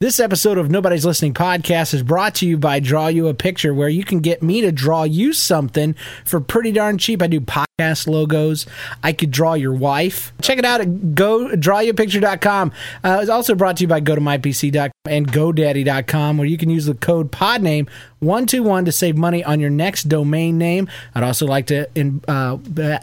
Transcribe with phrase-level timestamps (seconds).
[0.00, 3.72] This episode of Nobody's Listening podcast is brought to you by Draw You a Picture,
[3.72, 7.22] where you can get me to draw you something for pretty darn cheap.
[7.22, 8.66] I do podcast logos.
[9.04, 10.32] I could draw your wife.
[10.42, 12.72] Check it out at go drawyouapicture.com.
[13.04, 16.70] Uh, it's also brought to you by go to mypc.com and godaddy.com, where you can
[16.70, 17.88] use the code podname
[18.18, 20.88] 121 to save money on your next domain name.
[21.14, 22.58] I'd also like to in, uh,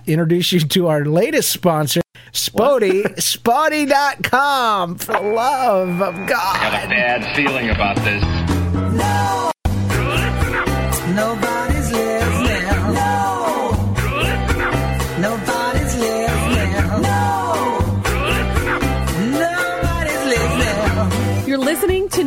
[0.07, 2.01] introduce you to our latest sponsor.
[2.33, 6.21] Spawty, spawty.com for the love of God.
[6.21, 6.73] I God.
[6.73, 8.23] have a bad feeling about this.
[11.13, 11.60] Nobody's listening.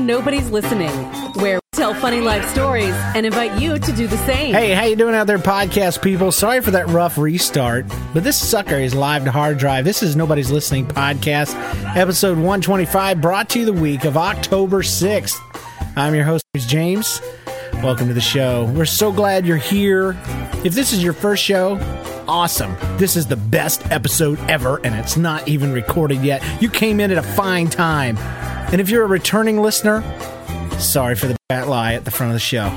[0.05, 0.91] Nobody's Listening,
[1.41, 4.53] where we tell funny life stories and invite you to do the same.
[4.53, 6.31] Hey, how you doing out there, podcast people?
[6.31, 9.87] Sorry for that rough restart, but this sucker is live to hard drive.
[9.87, 11.55] This is Nobody's Listening podcast,
[11.97, 15.39] episode 125, brought to you the week of October 6th.
[15.97, 17.23] I'm your host, James.
[17.75, 18.67] Welcome to the show.
[18.75, 20.19] We're so glad you're here.
[20.65, 21.79] If this is your first show,
[22.29, 22.77] awesome.
[22.99, 26.43] This is the best episode ever, and it's not even recorded yet.
[26.61, 28.19] You came in at a fine time.
[28.75, 30.03] And if you're a returning listener,
[30.81, 32.77] sorry for the bat lie at the front of the show.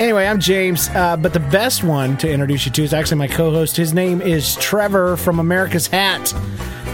[0.00, 3.28] Anyway, I'm James, uh, but the best one to introduce you to is actually my
[3.28, 3.76] co-host.
[3.76, 6.34] His name is Trevor from America's Hat.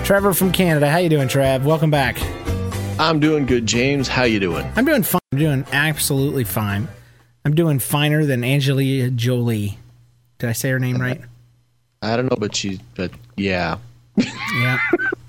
[0.04, 0.91] Trevor from Canada.
[0.91, 1.64] How you doing, Trev?
[1.64, 2.19] Welcome back.
[3.00, 4.08] I'm doing good, James.
[4.08, 4.70] How you doing?
[4.76, 5.22] I'm doing fine.
[5.32, 6.88] I'm doing absolutely fine.
[7.47, 9.78] I'm doing finer than Angelina Jolie.
[10.38, 11.22] Did I say her name right?
[12.03, 13.78] I don't know, but she, but yeah,
[14.19, 14.78] Yeah.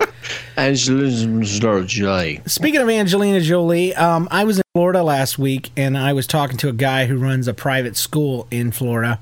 [0.57, 1.45] Angelina
[1.85, 2.41] Jolie.
[2.45, 6.57] Speaking of Angelina Jolie, um, I was in Florida last week and I was talking
[6.57, 9.19] to a guy who runs a private school in Florida.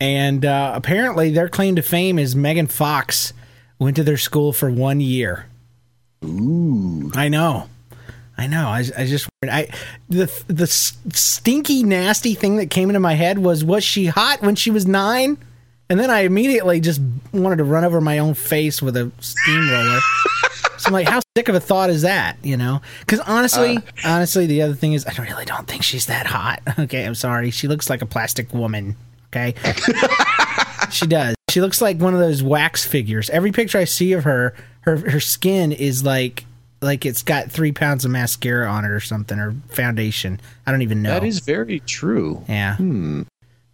[0.00, 3.32] And uh, apparently, their claim to fame is Megan Fox
[3.78, 5.46] went to their school for one year.
[6.24, 7.10] Ooh.
[7.14, 7.68] I know.
[8.38, 8.68] I know.
[8.68, 9.68] I, I just I
[10.08, 14.54] the the stinky nasty thing that came into my head was was she hot when
[14.54, 15.38] she was nine?
[15.88, 17.00] And then I immediately just
[17.32, 20.00] wanted to run over my own face with a steamroller.
[20.78, 22.36] so I'm like, how sick of a thought is that?
[22.42, 22.82] You know?
[23.00, 23.80] Because honestly, uh.
[24.04, 26.60] honestly, the other thing is, I really don't think she's that hot.
[26.78, 27.50] Okay, I'm sorry.
[27.50, 28.96] She looks like a plastic woman.
[29.34, 29.54] Okay,
[30.90, 31.34] she does.
[31.50, 33.30] She looks like one of those wax figures.
[33.30, 36.44] Every picture I see of her, her her skin is like
[36.82, 40.40] like it's got three pounds of mascara on it or something or foundation.
[40.66, 41.10] I don't even know.
[41.10, 42.44] That is very true.
[42.48, 42.76] yeah.
[42.76, 43.22] Hmm.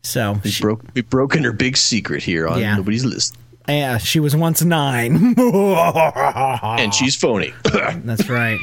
[0.05, 2.77] So We she, broke, we broken her big secret here on Yeah.
[2.77, 3.37] nobody's list,
[3.69, 5.35] yeah, she was once nine.
[5.39, 7.55] and she's phony.
[7.65, 8.59] That's right.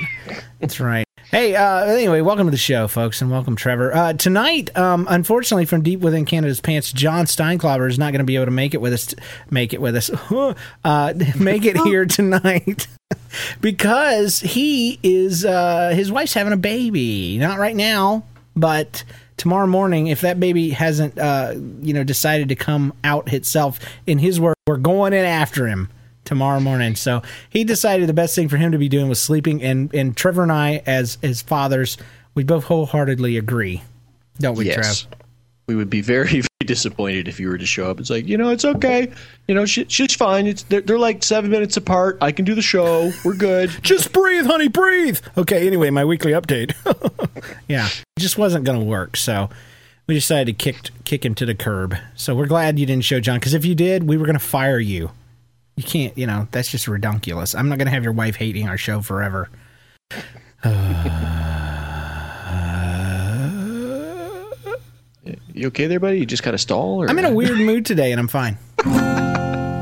[0.60, 1.06] That's right.
[1.32, 3.94] Hey, uh, anyway, welcome to the show, folks, and welcome, Trevor.
[3.96, 8.26] Uh, tonight, um, unfortunately, from deep within Canada's pants, John Steinklauber is not going to
[8.26, 9.14] be able to make it with us.
[9.50, 10.10] Make it with us.
[10.84, 12.88] uh, make it here tonight
[13.62, 15.46] because he is.
[15.46, 17.38] Uh, his wife's having a baby.
[17.38, 18.24] Not right now,
[18.56, 19.04] but
[19.40, 20.08] tomorrow morning.
[20.08, 24.54] If that baby hasn't, uh, you know, decided to come out itself, in his word,
[24.68, 25.90] we're going in after him
[26.26, 26.96] tomorrow morning.
[26.96, 29.64] So he decided the best thing for him to be doing was sleeping.
[29.64, 31.98] And and Trevor and I, as as fathers,
[32.36, 33.82] we both wholeheartedly agree,
[34.38, 35.22] don't we, yes, Trev?
[35.70, 38.00] We would be very, very disappointed if you were to show up.
[38.00, 39.12] It's like, you know, it's okay.
[39.48, 40.48] You know, she, she's fine.
[40.48, 42.18] It's they're, they're like seven minutes apart.
[42.22, 43.12] I can do the show.
[43.24, 43.70] We're good.
[43.84, 45.20] Just breathe, honey, breathe.
[45.38, 45.68] Okay.
[45.68, 46.74] Anyway, my weekly update.
[47.68, 49.16] yeah, it just wasn't going to work.
[49.16, 49.50] So.
[50.08, 51.96] We decided to kick kick him to the curb.
[52.16, 54.40] So we're glad you didn't show John, because if you did, we were going to
[54.40, 55.12] fire you.
[55.76, 57.54] You can't, you know, that's just redunculous.
[57.54, 59.52] I'm not going to have your wife hating our show forever.
[65.54, 66.20] You okay there, buddy?
[66.20, 67.02] You just kind of stall?
[67.04, 67.10] Or?
[67.10, 68.58] I'm in a weird mood today, and I'm fine.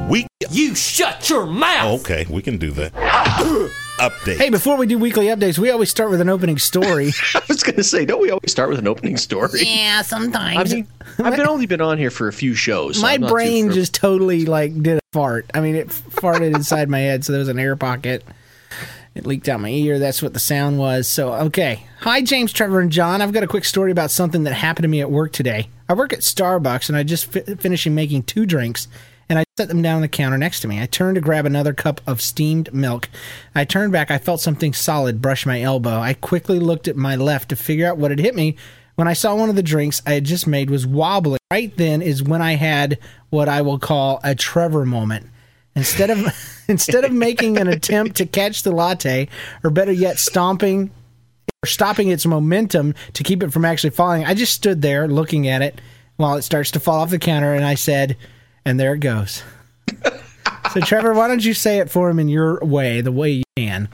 [0.10, 2.02] We You shut your mouth!
[2.02, 2.94] okay, we can do that.
[3.98, 4.38] Update.
[4.38, 7.12] Hey, before we do weekly updates, we always start with an opening story.
[7.34, 9.62] I was going to say, don't we always start with an opening story?
[9.66, 10.72] yeah, I sometimes.
[10.72, 12.98] mean, I've been only been on here for a few shows.
[12.98, 13.74] so my I'm not brain familiar.
[13.82, 15.50] just totally like did a fart.
[15.56, 18.24] I mean, it farted inside my head, so there was an air pocket.
[19.18, 19.98] It leaked out my ear.
[19.98, 21.08] That's what the sound was.
[21.08, 21.84] So, okay.
[22.02, 23.22] Hi, James, Trevor, and John.
[23.22, 25.70] I've got a quick story about something that happened to me at work today.
[25.90, 28.88] I work at Starbucks, and I just fi- finishing making two drinks,
[29.28, 30.80] and I set them down on the counter next to me.
[30.80, 33.10] I turned to grab another cup of steamed milk.
[33.56, 34.12] I turned back.
[34.12, 35.98] I felt something solid brush my elbow.
[35.98, 38.56] I quickly looked at my left to figure out what had hit me.
[38.96, 41.40] When I saw one of the drinks I had just made was wobbling.
[41.52, 43.00] Right then is when I had
[43.30, 45.28] what I will call a Trevor moment.
[45.78, 46.28] Instead of
[46.68, 49.30] instead of making an attempt to catch the latte,
[49.64, 50.92] or better yet, stomping
[51.64, 55.48] or stopping its momentum to keep it from actually falling, I just stood there looking
[55.48, 55.80] at it
[56.18, 58.18] while it starts to fall off the counter, and I said,
[58.66, 59.44] "And there it goes."
[60.74, 63.44] so, Trevor, why don't you say it for him in your way, the way you
[63.56, 63.88] can?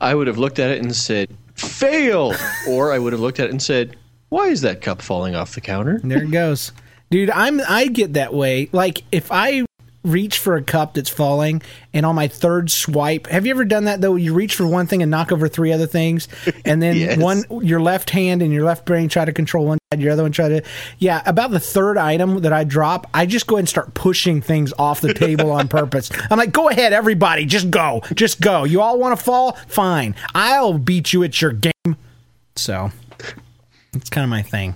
[0.00, 2.32] I would have looked at it and said, "Fail,"
[2.68, 3.96] or I would have looked at it and said,
[4.28, 6.70] "Why is that cup falling off the counter?" And there it goes.
[7.10, 8.68] Dude, I'm I get that way.
[8.72, 9.65] Like if I
[10.06, 11.60] reach for a cup that's falling
[11.92, 14.14] and on my third swipe, have you ever done that though?
[14.16, 16.28] You reach for one thing and knock over three other things
[16.64, 17.18] and then Yes.
[17.18, 20.22] one your left hand and your left brain try to control one side, your other
[20.22, 20.62] one try to
[20.98, 24.40] Yeah, about the third item that I drop, I just go ahead and start pushing
[24.40, 26.10] things off the table on purpose.
[26.30, 28.02] I'm like, "Go ahead everybody, just go.
[28.14, 28.64] Just go.
[28.64, 29.52] You all want to fall?
[29.68, 30.14] Fine.
[30.34, 31.96] I'll beat you at your game."
[32.54, 32.90] So,
[33.94, 34.74] it's kind of my thing.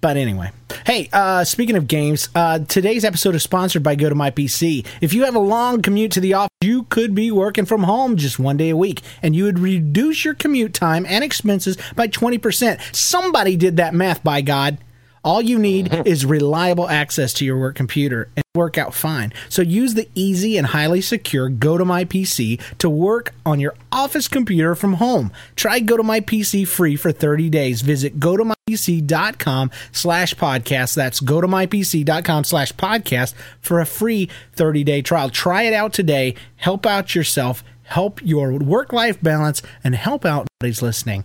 [0.00, 0.50] But anyway,
[0.86, 4.86] hey, uh, speaking of games, uh, today's episode is sponsored by Go to My PC.
[5.02, 8.16] If you have a long commute to the office, you could be working from home
[8.16, 12.08] just one day a week, and you would reduce your commute time and expenses by
[12.08, 12.96] 20%.
[12.96, 14.78] Somebody did that math, by God.
[15.22, 19.32] All you need is reliable access to your work computer and work out fine.
[19.48, 23.74] So use the easy and highly secure Go to My PC to work on your
[23.92, 25.30] office computer from home.
[25.56, 27.82] Try Go to My PC free for 30 days.
[27.82, 30.94] Visit gotomypc.com slash podcast.
[30.94, 35.30] That's gotomypc.com slash podcast for a free 30 day trial.
[35.30, 36.34] Try it out today.
[36.56, 41.24] Help out yourself, help your work life balance, and help out nobody's listening.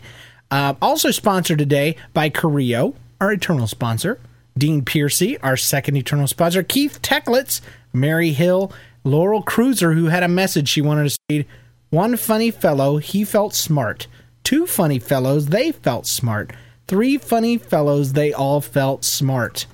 [0.52, 4.20] Uh, also sponsored today by Carrillo, our eternal sponsor,
[4.58, 7.62] Dean Piercy, our second eternal sponsor, Keith Techlitz,
[7.94, 8.72] Mary Hill,
[9.04, 11.46] Laurel Cruiser, who had a message she wanted to read.
[11.90, 14.08] One funny fellow, he felt smart.
[14.44, 16.52] Two funny fellows, they felt smart.
[16.88, 19.66] Three funny fellows, they all felt smart.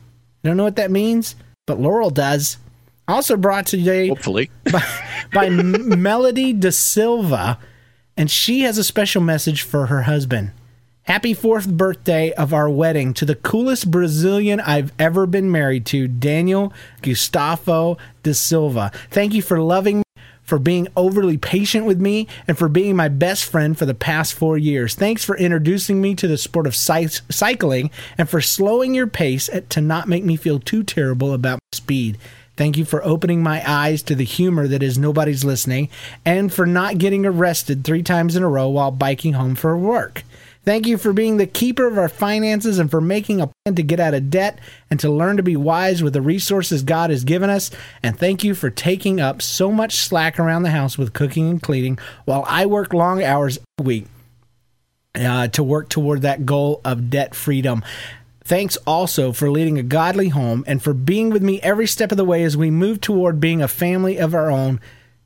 [0.43, 1.35] I don't know what that means,
[1.67, 2.57] but Laurel does.
[3.07, 4.49] Also brought today Hopefully,
[5.33, 7.59] by M- Melody De Silva,
[8.15, 10.51] and she has a special message for her husband.
[11.05, 16.07] Happy fourth birthday of our wedding to the coolest Brazilian I've ever been married to,
[16.07, 16.71] Daniel
[17.01, 18.91] Gustavo De Silva.
[19.09, 20.03] Thank you for loving me,
[20.43, 24.35] for being overly patient with me, and for being my best friend for the past
[24.35, 24.93] four years.
[24.93, 29.49] Thanks for introducing me to the sport of cy- cycling and for slowing your pace
[29.69, 32.19] to not make me feel too terrible about my speed.
[32.57, 35.89] Thank you for opening my eyes to the humor that is nobody's listening
[36.23, 40.23] and for not getting arrested three times in a row while biking home for work.
[40.63, 43.83] Thank you for being the keeper of our finances and for making a plan to
[43.83, 44.59] get out of debt
[44.91, 47.71] and to learn to be wise with the resources God has given us.
[48.03, 51.61] And thank you for taking up so much slack around the house with cooking and
[51.61, 54.05] cleaning while I work long hours a week
[55.15, 57.83] uh, to work toward that goal of debt freedom.
[58.43, 62.17] Thanks also for leading a godly home and for being with me every step of
[62.17, 64.79] the way as we move toward being a family of our own.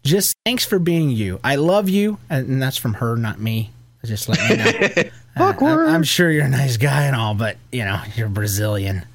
[0.04, 1.42] Just thanks for being you.
[1.44, 2.20] I love you.
[2.30, 3.72] And that's from her, not me.
[4.06, 5.10] Just let you know.
[5.38, 5.90] Awkward.
[5.90, 9.06] I'm sure you're a nice guy and all, but you know, you're Brazilian.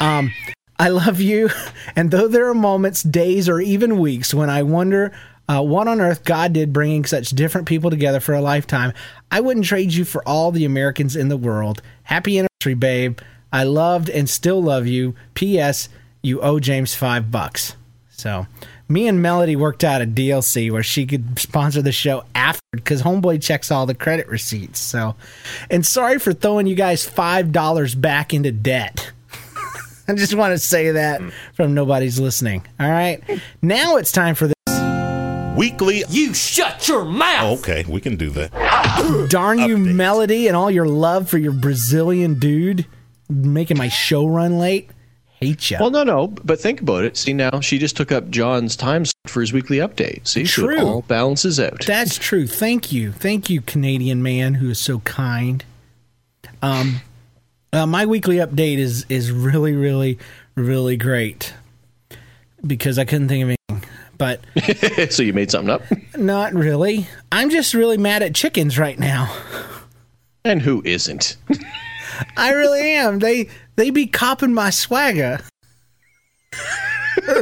[0.00, 0.32] Um,
[0.78, 1.50] I love you.
[1.96, 5.12] And though there are moments, days, or even weeks when I wonder
[5.48, 8.92] uh, what on earth God did bringing such different people together for a lifetime,
[9.30, 11.82] I wouldn't trade you for all the Americans in the world.
[12.02, 13.20] Happy anniversary, babe.
[13.52, 15.14] I loved and still love you.
[15.34, 15.88] P.S.
[16.22, 17.76] You owe James five bucks.
[18.08, 18.46] So,
[18.94, 23.02] me and Melody worked out a DLC where she could sponsor the show after because
[23.02, 24.78] Homeboy checks all the credit receipts.
[24.78, 25.16] So,
[25.68, 29.10] and sorry for throwing you guys five dollars back into debt.
[30.08, 31.20] I just want to say that
[31.54, 32.64] from nobody's listening.
[32.78, 33.20] All right,
[33.60, 34.54] now it's time for this.
[35.56, 36.04] Weekly.
[36.08, 37.60] You shut your mouth.
[37.60, 39.28] Okay, we can do that.
[39.28, 39.94] Darn you, Update.
[39.94, 42.86] Melody, and all your love for your Brazilian dude,
[43.28, 44.88] making my show run late.
[45.40, 45.76] Hate you.
[45.80, 46.28] well, no, no.
[46.28, 47.16] But think about it.
[47.16, 50.26] See, now she just took up John's time for his weekly update.
[50.26, 51.84] See, so it all balances out.
[51.86, 52.46] That's true.
[52.46, 53.12] Thank you.
[53.12, 55.64] Thank you, Canadian man who is so kind.
[56.62, 57.00] Um,
[57.72, 60.18] uh, my weekly update is is really, really,
[60.54, 61.52] really great
[62.66, 63.90] because I couldn't think of anything.
[64.16, 64.40] But
[65.12, 65.82] so you made something up.
[66.16, 67.08] not really.
[67.32, 69.36] I'm just really mad at chickens right now.
[70.44, 71.36] And who isn't?
[72.36, 73.18] I really am.
[73.18, 75.40] They they be copping my swagger.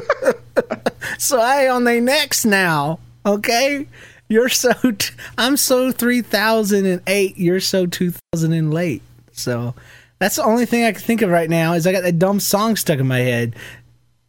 [1.18, 2.98] so I on their necks now.
[3.24, 3.86] Okay,
[4.28, 7.36] you're so t- I'm so three thousand and eight.
[7.38, 9.02] You're so two thousand and late.
[9.32, 9.74] So
[10.18, 11.72] that's the only thing I can think of right now.
[11.74, 13.54] Is I got that dumb song stuck in my head.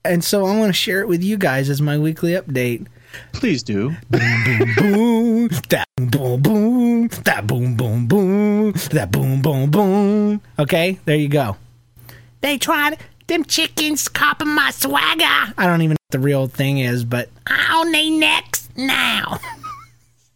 [0.06, 2.88] and so I want to share it with you guys as my weekly update.
[3.32, 3.90] Please do.
[3.90, 10.42] boom, that boom, boom, boom, that boom, boom, boom, that boom, boom, boom.
[10.60, 11.58] Okay, there you go.
[12.42, 12.98] They tried
[13.28, 15.54] them chickens copying my swagger.
[15.58, 19.40] I don't even know what the real thing is, but on they next now.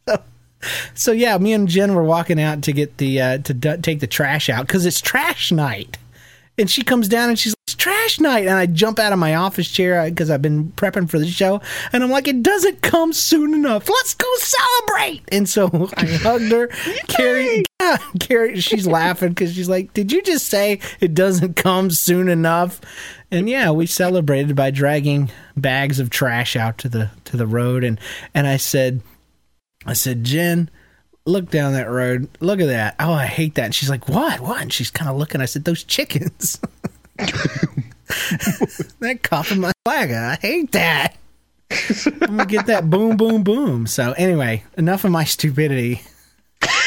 [0.07, 0.23] so,
[0.93, 3.99] so yeah, me and Jen were walking out to get the uh, to d- take
[3.99, 5.97] the trash out because it's trash night.
[6.57, 8.47] And she comes down and she's like, it's trash night.
[8.47, 11.27] And I jump out of my office chair uh, because I've been prepping for the
[11.27, 11.61] show.
[11.93, 13.89] And I'm like, it doesn't come soon enough.
[13.89, 15.21] Let's go celebrate.
[15.31, 16.67] And so I hugged her.
[17.07, 21.91] Carrie, yeah, Carrie, she's laughing because she's like, did you just say it doesn't come
[21.91, 22.81] soon enough?
[23.29, 27.83] And yeah, we celebrated by dragging bags of trash out to the to the road.
[27.83, 27.99] And
[28.33, 29.01] and I said,
[29.85, 30.69] I said, Jen,
[31.27, 32.27] look down that road.
[32.39, 32.95] Look at that.
[32.99, 33.65] Oh, I hate that.
[33.65, 34.39] And she's like, what?
[34.39, 34.61] What?
[34.61, 35.41] And she's kind of looking.
[35.41, 36.59] I said, those chickens.
[37.17, 40.11] that coughing my flag.
[40.11, 41.15] I hate that.
[41.69, 43.87] I'm gonna get that boom, boom, boom.
[43.87, 46.01] So anyway, enough of my stupidity.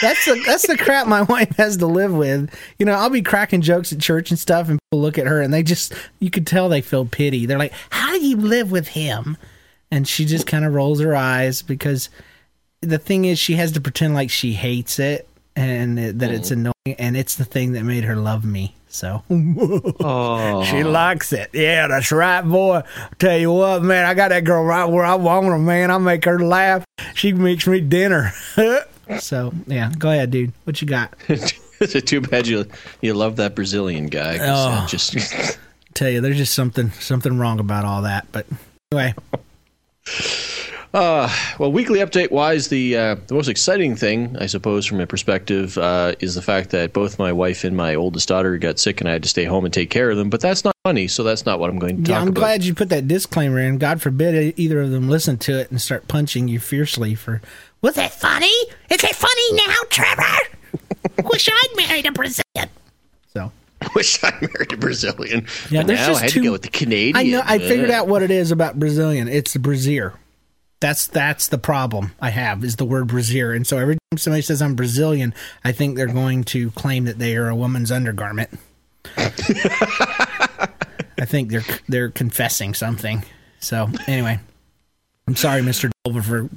[0.00, 2.50] That's the that's the crap my wife has to live with.
[2.78, 5.42] You know, I'll be cracking jokes at church and stuff, and people look at her
[5.42, 7.44] and they just you could tell they feel pity.
[7.44, 9.36] They're like, "How do you live with him?"
[9.90, 12.08] And she just kind of rolls her eyes because
[12.80, 16.52] the thing is, she has to pretend like she hates it and that it's mm.
[16.52, 18.74] annoying, and it's the thing that made her love me.
[18.88, 20.64] So oh.
[20.64, 21.50] she likes it.
[21.52, 22.82] Yeah, that's right, boy.
[23.18, 25.90] Tell you what, man, I got that girl right where I want her, man.
[25.90, 26.84] I make her laugh.
[27.14, 28.32] She makes me dinner.
[29.18, 30.52] so yeah, go ahead, dude.
[30.64, 31.14] What you got?
[31.28, 32.66] it's too bad you
[33.00, 34.38] you love that Brazilian guy.
[34.40, 34.86] Oh.
[34.86, 35.14] just
[35.94, 38.26] Tell you, there's just something something wrong about all that.
[38.32, 38.46] But
[38.90, 39.14] anyway,
[40.92, 45.78] well, weekly update wise, the uh, the most exciting thing, I suppose, from a perspective,
[45.78, 49.08] uh, is the fact that both my wife and my oldest daughter got sick, and
[49.08, 50.30] I had to stay home and take care of them.
[50.30, 52.40] But that's not funny, so that's not what I'm going to talk yeah, I'm about.
[52.40, 53.78] glad you put that disclaimer in.
[53.78, 57.40] God forbid e- either of them listen to it and start punching you fiercely for.
[57.82, 58.46] Was that funny?
[58.90, 61.24] Is it funny now, Trevor?
[61.30, 62.68] Wish I'd married a Brazilian.
[63.32, 63.52] So
[63.94, 65.46] Wish I married a Brazilian.
[65.70, 67.16] Yeah, there's now just I had too- to go with the Canadian.
[67.16, 67.42] I know.
[67.44, 69.28] I figured out what it is about Brazilian.
[69.28, 70.14] It's the brassiere.
[70.80, 73.52] That's that's the problem I have is the word brassiere.
[73.52, 77.18] And so every time somebody says I'm Brazilian, I think they're going to claim that
[77.18, 78.50] they are a woman's undergarment.
[79.16, 79.28] I
[81.26, 83.24] think they're they're confessing something.
[83.60, 84.40] So anyway,
[85.28, 85.90] I'm sorry, Mr.
[86.06, 86.48] Dolver, for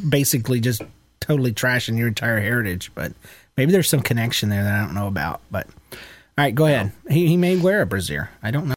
[0.00, 0.82] basically just
[1.18, 2.92] totally trashing your entire heritage.
[2.94, 3.12] But
[3.56, 5.40] maybe there's some connection there that I don't know about.
[5.50, 5.98] But all
[6.38, 6.92] right, go ahead.
[7.08, 8.30] He he may wear a brassiere.
[8.42, 8.74] I don't know.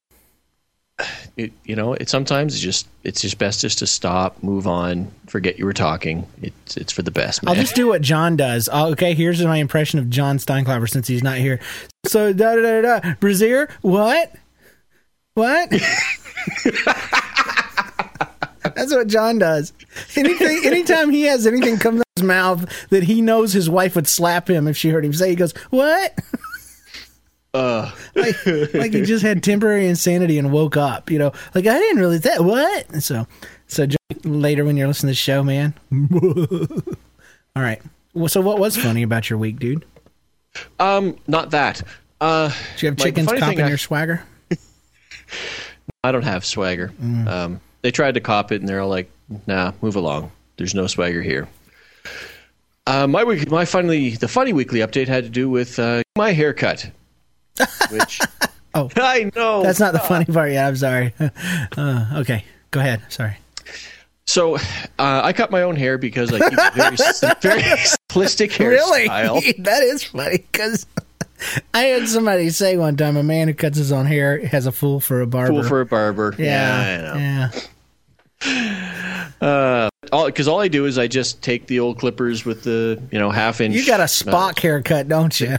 [1.35, 5.11] It, you know, it sometimes it's just it's just best just to stop, move on,
[5.27, 6.27] forget you were talking.
[6.41, 7.55] It's it's for the best, man.
[7.55, 8.69] I'll just do what John does.
[8.71, 11.59] Oh, okay, here's my impression of John Steinklaver since he's not here.
[12.05, 13.13] So da da da da.
[13.19, 14.31] Brazier, what?
[15.33, 15.71] What?
[18.75, 19.73] That's what John does.
[20.15, 23.95] Anything, anytime he has anything come out of his mouth that he knows his wife
[23.95, 26.17] would slap him if she heard him say, he goes, "What?"
[27.53, 28.35] Uh, like,
[28.73, 31.11] like he just had temporary insanity and woke up.
[31.11, 32.89] You know, like I didn't really that what.
[32.89, 33.27] And so,
[33.67, 33.85] so
[34.23, 35.73] later when you're listening to the show, man.
[37.55, 37.81] All right.
[38.13, 39.85] Well, so what was funny about your week, dude?
[40.79, 41.81] um, not that.
[42.21, 44.23] Uh, Do you have like, chickens thing copping I- your swagger?
[46.03, 46.91] I don't have swagger.
[47.01, 47.27] Mm.
[47.27, 49.09] Um, they tried to cop it, and they're all like,
[49.47, 50.31] "Nah, move along.
[50.57, 51.47] There's no swagger here."
[52.85, 56.31] Uh, my week, my finally, the funny weekly update had to do with uh, my
[56.33, 56.89] haircut,
[57.91, 58.19] which
[58.75, 58.89] Oh.
[58.95, 60.67] I know That's not the funny part yet.
[60.67, 61.13] I'm sorry.
[61.77, 63.01] Uh, okay, go ahead.
[63.09, 63.37] Sorry.
[64.25, 64.59] So, uh,
[64.97, 66.95] I cut my own hair because I keep a very,
[67.41, 69.63] very simplistic hairstyle.
[69.63, 70.85] that is funny because
[71.73, 74.71] I had somebody say one time a man who cuts his own hair has a
[74.71, 75.51] fool for a barber.
[75.53, 76.33] Fool for a barber.
[76.39, 77.51] yeah, Yeah, I know.
[79.41, 79.89] yeah.
[80.11, 83.19] All because all I do is I just take the old clippers with the you
[83.19, 83.75] know half inch.
[83.75, 85.57] You got a Spock haircut, don't you?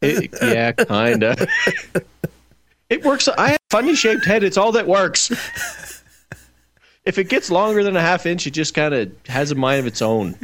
[0.00, 1.48] It- yeah, kinda.
[2.88, 3.28] it works.
[3.28, 4.44] I have a funny shaped head.
[4.44, 5.30] It's all that works.
[7.04, 9.80] If it gets longer than a half inch, it just kind of has a mind
[9.80, 10.36] of its own.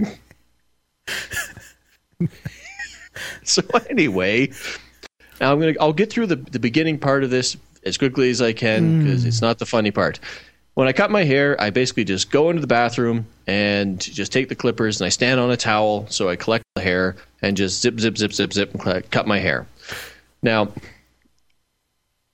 [3.44, 4.50] so anyway,
[5.40, 8.40] now I'm gonna I'll get through the the beginning part of this as quickly as
[8.40, 9.28] I can because hmm.
[9.28, 10.18] it's not the funny part.
[10.74, 14.48] When I cut my hair, I basically just go into the bathroom and just take
[14.48, 17.80] the clippers and I stand on a towel so I collect the hair and just
[17.80, 19.66] zip zip zip zip zip and cut my hair.
[20.42, 20.72] Now,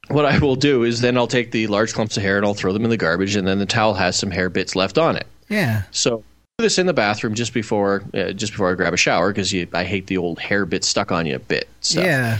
[0.08, 2.54] what I will do is then I'll take the large clumps of hair and I'll
[2.54, 5.16] throw them in the garbage and then the towel has some hair bits left on
[5.16, 5.26] it.
[5.48, 5.82] Yeah.
[5.90, 8.96] So I do this in the bathroom just before uh, just before I grab a
[8.96, 11.68] shower because I hate the old hair bits stuck on you bit.
[11.80, 12.04] stuff.
[12.04, 12.38] Yeah.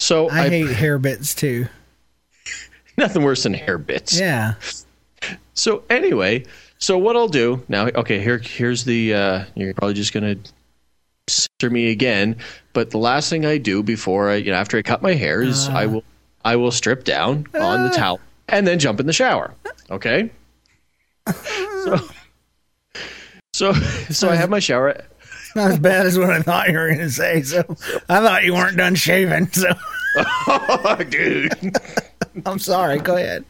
[0.00, 1.66] So I, hate hair bits too.
[2.98, 4.18] nothing worse than hair bits.
[4.18, 4.54] Yeah.
[5.54, 6.44] So anyway,
[6.78, 7.86] so what I'll do now?
[7.88, 9.14] Okay, here here's the.
[9.14, 10.36] Uh, you're probably just gonna
[11.28, 12.36] censor me again,
[12.72, 15.42] but the last thing I do before I, you know, after I cut my hair
[15.42, 15.88] is I uh.
[15.88, 16.04] will
[16.44, 17.96] I will strip down on the uh.
[17.96, 19.54] towel and then jump in the shower.
[19.66, 19.94] Uh.
[19.94, 20.30] Okay.
[21.84, 21.98] So
[23.54, 23.72] so
[24.10, 25.04] so I have my shower.
[25.56, 27.42] Not as bad as what I thought you were going to say.
[27.42, 27.64] So
[28.08, 29.48] I thought you weren't done shaving.
[29.48, 29.72] So
[30.16, 31.76] Oh, dude.
[32.46, 32.98] I'm sorry.
[32.98, 33.44] Go ahead.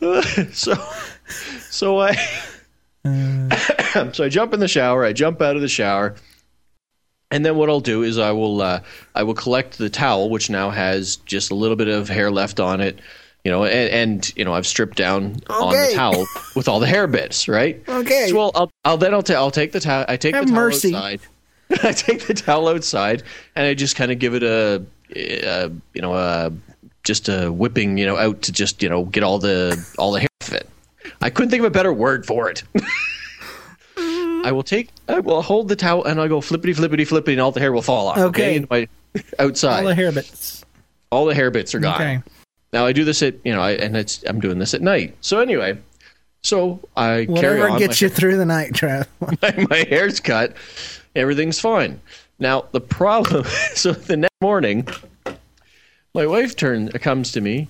[0.52, 0.74] so
[1.70, 2.14] so I
[4.12, 5.04] so I jump in the shower.
[5.04, 6.14] I jump out of the shower,
[7.30, 8.82] and then what I'll do is I will uh,
[9.14, 12.60] I will collect the towel, which now has just a little bit of hair left
[12.60, 13.00] on it.
[13.44, 16.86] You know, and, and you know I've stripped down on the towel with all the
[16.86, 17.82] hair bits, right?
[17.88, 18.28] Okay.
[18.28, 20.04] So well, I'll, I'll then I'll, ta- I'll take the towel.
[20.08, 20.94] I take Have the towel mercy.
[20.94, 21.20] outside.
[21.82, 23.22] I take the towel outside,
[23.54, 26.52] and I just kind of give it a, a you know a
[27.04, 30.20] just a whipping you know out to just you know get all the all the
[30.20, 30.68] hair off it.
[31.20, 32.62] I couldn't think of a better word for it.
[34.44, 37.40] I will take, I will hold the towel and I'll go flippity flippity flippity, and
[37.40, 38.18] all the hair will fall off.
[38.18, 38.56] Okay.
[38.56, 38.88] into my
[39.38, 39.80] outside.
[39.80, 40.64] All the hair bits.
[41.10, 41.94] all the hair bits are gone.
[41.94, 42.22] Okay.
[42.72, 45.16] Now I do this at you know, I, and it's I'm doing this at night.
[45.20, 45.76] So anyway,
[46.42, 47.78] so I carry Whatever on.
[47.78, 49.06] gets my, you through the night, Trav.
[49.42, 50.54] my, my hair's cut,
[51.16, 52.00] everything's fine.
[52.38, 54.86] Now the problem, so the next morning,
[56.14, 57.68] my wife turn comes to me,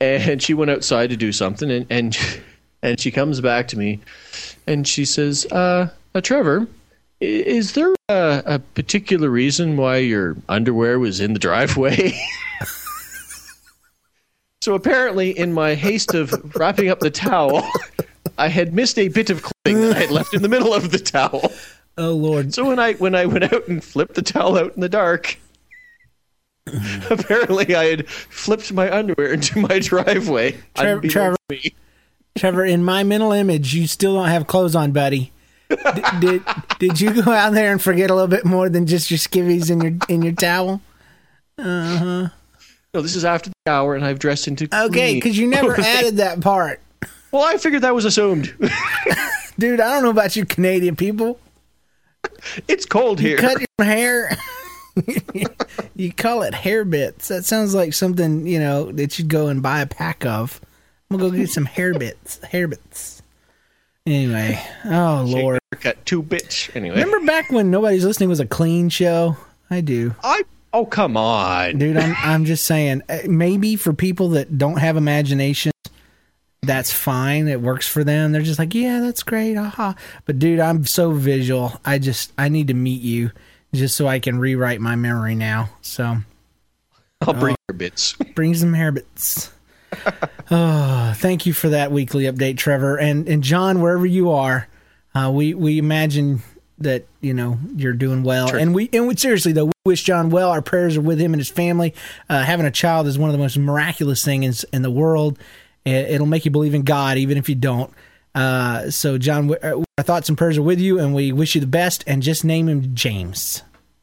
[0.00, 2.18] and she went outside to do something, and and
[2.82, 4.00] and she comes back to me,
[4.66, 6.66] and she says, "Uh, uh Trevor."
[7.20, 12.12] Is there a, a particular reason why your underwear was in the driveway?
[14.60, 17.64] so apparently, in my haste of wrapping up the towel,
[18.38, 20.90] I had missed a bit of clothing that I had left in the middle of
[20.90, 21.52] the towel.
[21.96, 22.54] Oh Lord.
[22.54, 25.38] So when I when I went out and flipped the towel out in the dark,
[27.10, 30.56] apparently I had flipped my underwear into my driveway.
[30.74, 31.36] Trevor- Trevor-
[32.36, 35.32] Trevor, in my mental image, you still don't have clothes on, buddy.
[35.68, 35.76] D-
[36.20, 36.42] did
[36.78, 39.70] did you go out there and forget a little bit more than just your skivvies
[39.70, 40.80] in your in your towel?
[41.58, 42.28] Uh huh.
[42.94, 44.68] No, this is after the hour, and I've dressed into.
[44.72, 46.80] Okay, because you never added that part,
[47.32, 48.54] Well, I figured that was assumed.
[49.58, 49.80] dude.
[49.80, 51.38] I don't know about you, Canadian people.
[52.68, 53.38] it's cold here.
[53.38, 54.36] Cut your hair.
[55.96, 57.28] you call it hair bits.
[57.28, 60.60] That sounds like something you know that you'd go and buy a pack of.
[61.10, 62.42] I'm gonna go get some hair bits.
[62.44, 63.22] Hair bits.
[64.06, 65.60] Anyway, oh lord.
[65.80, 66.68] Cut two bits.
[66.74, 69.36] Anyway, Remember back when nobody's listening was a clean show?
[69.70, 70.14] I do.
[70.22, 70.42] I.
[70.72, 71.78] Oh come on.
[71.78, 75.72] Dude, I'm I'm just saying uh, maybe for people that don't have imagination
[76.64, 77.48] that's fine.
[77.48, 78.30] It works for them.
[78.30, 79.96] They're just like, "Yeah, that's great." Aha.
[80.26, 81.80] But dude, I'm so visual.
[81.84, 83.32] I just I need to meet you
[83.74, 85.70] just so I can rewrite my memory now.
[85.80, 86.18] So,
[87.20, 88.12] I'll bring your bits.
[88.34, 89.52] bring some habits.
[90.50, 92.96] oh, thank you for that weekly update, Trevor.
[92.96, 94.68] And and John, wherever you are,
[95.14, 96.42] uh, we we imagine
[96.78, 98.54] that you know you're doing well.
[98.54, 100.50] And we and we, seriously though, we wish John well.
[100.50, 101.94] Our prayers are with him and his family.
[102.28, 105.38] Uh, having a child is one of the most miraculous things in the world.
[105.84, 107.92] It, it'll make you believe in God, even if you don't.
[108.34, 111.54] Uh, so, John, we- uh, our thoughts and prayers are with you, and we wish
[111.54, 112.02] you the best.
[112.06, 113.62] And just name him James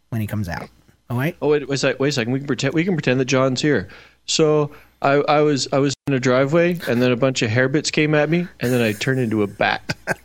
[0.09, 0.69] when he comes out.
[1.09, 1.35] All right.
[1.41, 1.99] Oh wait, wait a sec.
[1.99, 2.33] Wait a second.
[2.33, 2.73] We can pretend.
[2.75, 3.89] We can pretend that John's here.
[4.25, 7.67] So I, I was I was in a driveway, and then a bunch of hair
[7.67, 9.95] bits came at me, and then I turned into a bat.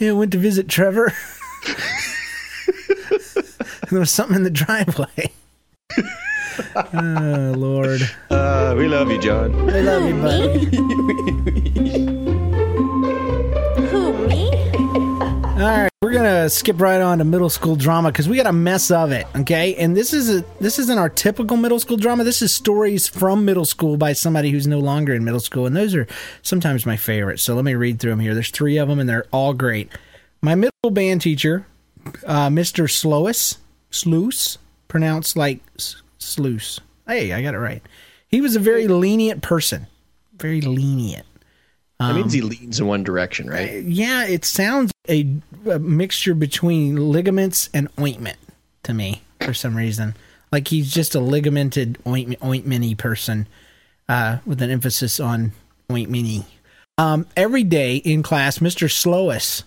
[0.00, 1.12] Yeah, went to visit Trevor.
[3.90, 5.32] there was something in the driveway.
[6.76, 9.54] Oh Lord, Uh, we love you, John.
[9.70, 10.64] I love you, buddy.
[13.88, 14.50] Who, me?
[15.58, 18.52] All right, we're gonna skip right on to middle school drama because we got a
[18.52, 19.26] mess of it.
[19.36, 22.22] Okay, and this is a this isn't our typical middle school drama.
[22.24, 25.74] This is stories from middle school by somebody who's no longer in middle school, and
[25.76, 26.06] those are
[26.42, 27.42] sometimes my favorites.
[27.42, 28.34] So let me read through them here.
[28.34, 29.90] There's three of them, and they're all great.
[30.40, 31.66] My middle school band teacher,
[32.24, 32.84] uh, Mr.
[32.88, 33.56] Slowis,
[33.90, 36.80] Sluice, pronounced like s- sluice.
[37.06, 37.82] Hey, I got it right.
[38.28, 39.86] He was a very lenient person,
[40.36, 41.24] very lenient.
[41.98, 43.82] That Um, means he leans in one direction, right?
[43.82, 45.26] Yeah, it sounds a,
[45.68, 48.38] a mixture between ligaments and ointment
[48.84, 50.14] to me for some reason.
[50.52, 53.46] Like he's just a ligamented ointment ointmenty person
[54.08, 55.52] uh, with an emphasis on
[55.90, 56.44] ointmenty.
[56.98, 58.88] Um, every day in class, Mr.
[58.88, 59.62] Slowis,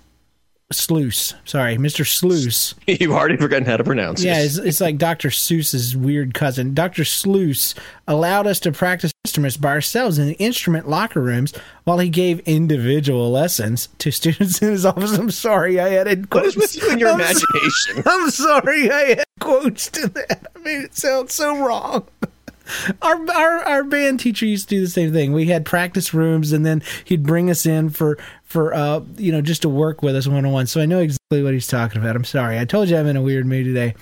[0.74, 2.06] Sluice, sorry, Mr.
[2.06, 2.74] Sluice.
[2.88, 4.46] You've already forgotten how to pronounce Yeah, it.
[4.46, 5.30] it's, it's like Dr.
[5.30, 6.74] Seuss's weird cousin.
[6.74, 7.04] Dr.
[7.06, 7.76] Sluice
[8.08, 11.54] allowed us to practice instruments by ourselves in the instrument locker rooms
[11.84, 15.18] while he gave individual lessons to students in his office.
[15.18, 16.50] I'm sorry, I added quotes.
[16.50, 18.04] is with you and your I'm so- imagination?
[18.06, 20.52] I'm sorry, I added quotes to that.
[20.56, 22.08] I made it sound so wrong.
[23.02, 25.34] our, our our band teacher used to do the same thing.
[25.34, 28.18] We had practice rooms, and then he'd bring us in for
[28.52, 30.68] for uh you know just to work with us one on one.
[30.68, 32.16] So I know exactly what he's talking about.
[32.16, 33.96] I'm sorry, I told you I'm in a weird mood today.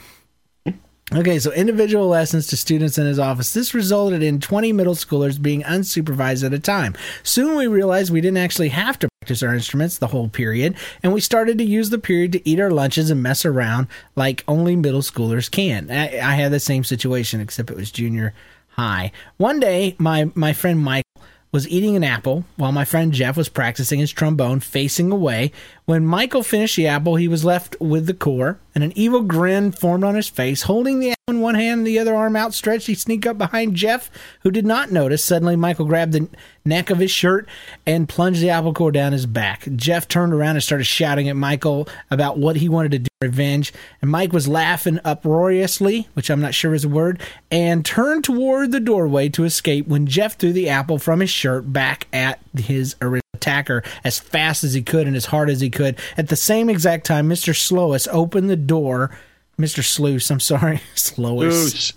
[1.11, 3.51] Okay, so individual lessons to students in his office.
[3.51, 6.93] This resulted in 20 middle schoolers being unsupervised at a time.
[7.23, 11.11] Soon we realized we didn't actually have to practice our instruments the whole period, and
[11.11, 14.75] we started to use the period to eat our lunches and mess around like only
[14.75, 15.89] middle schoolers can.
[15.89, 18.35] I, I had the same situation, except it was junior
[18.69, 19.11] high.
[19.37, 21.05] One day, my, my friend Mike
[21.51, 25.51] was eating an apple while my friend Jeff was practicing his trombone facing away.
[25.89, 29.71] When Michael finished the apple, he was left with the core, and an evil grin
[29.71, 30.61] formed on his face.
[30.61, 33.73] Holding the apple in one hand and the other arm outstretched, he sneaked up behind
[33.73, 35.23] Jeff, who did not notice.
[35.23, 36.27] Suddenly, Michael grabbed the
[36.63, 37.49] neck of his shirt
[37.87, 39.67] and plunged the apple core down his back.
[39.75, 43.73] Jeff turned around and started shouting at Michael about what he wanted to do revenge,
[43.99, 48.71] and Mike was laughing uproariously, which I'm not sure is a word, and turned toward
[48.71, 52.95] the doorway to escape when Jeff threw the apple from his shirt back at his
[53.01, 55.97] original attacker as fast as he could and as hard as he could.
[56.17, 57.53] At the same exact time, Mr.
[57.53, 59.11] Slowus opened the door.
[59.57, 59.83] Mr.
[59.83, 61.93] Sluice, I'm sorry, Slowus.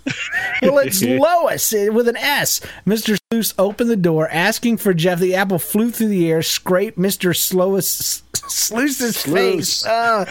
[0.61, 2.59] well, it's Lois uh, with an S.
[2.85, 3.17] Mr.
[3.31, 5.19] Sluice opened the door, asking for Jeff.
[5.19, 7.33] The apple flew through the air, scraped Mr.
[7.33, 9.85] Slowus Sluice's face.
[9.85, 10.25] Uh,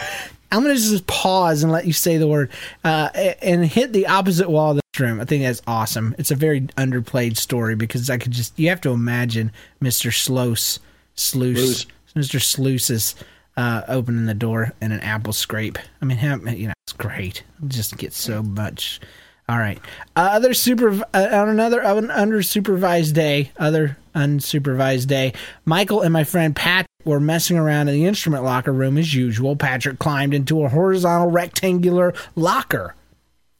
[0.52, 2.50] I'm going to just pause and let you say the word
[2.84, 3.08] uh,
[3.40, 5.18] and hit the opposite wall of the room.
[5.18, 6.14] I think that's awesome.
[6.18, 10.12] It's a very underplayed story because I could just, you have to imagine Mr.
[10.14, 10.78] Sluice,
[11.14, 12.40] Sluice, Mr.
[12.40, 13.14] Sluice's
[13.56, 15.78] uh, opening the door and an apple scrape.
[16.00, 17.44] I mean, how, you know, it's great.
[17.62, 19.00] It just get so much.
[19.48, 19.78] All right.
[20.16, 25.32] Uh, other super uh, on another on undersupervised day, other unsupervised day,
[25.64, 29.56] Michael and my friend Patrick were messing around in the instrument locker room as usual.
[29.56, 32.94] Patrick climbed into a horizontal rectangular locker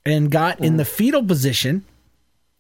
[0.07, 1.85] and got in the fetal position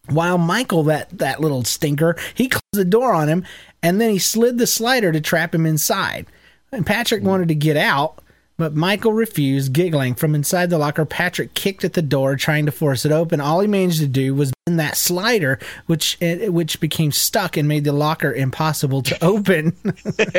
[0.08, 3.44] while Michael, that, that little stinker, he closed the door on him
[3.82, 6.26] and then he slid the slider to trap him inside.
[6.70, 8.22] And Patrick wanted to get out,
[8.56, 10.14] but Michael refused, giggling.
[10.14, 13.40] From inside the locker, Patrick kicked at the door, trying to force it open.
[13.40, 17.84] All he managed to do was bend that slider, which which became stuck and made
[17.84, 19.76] the locker impossible to open.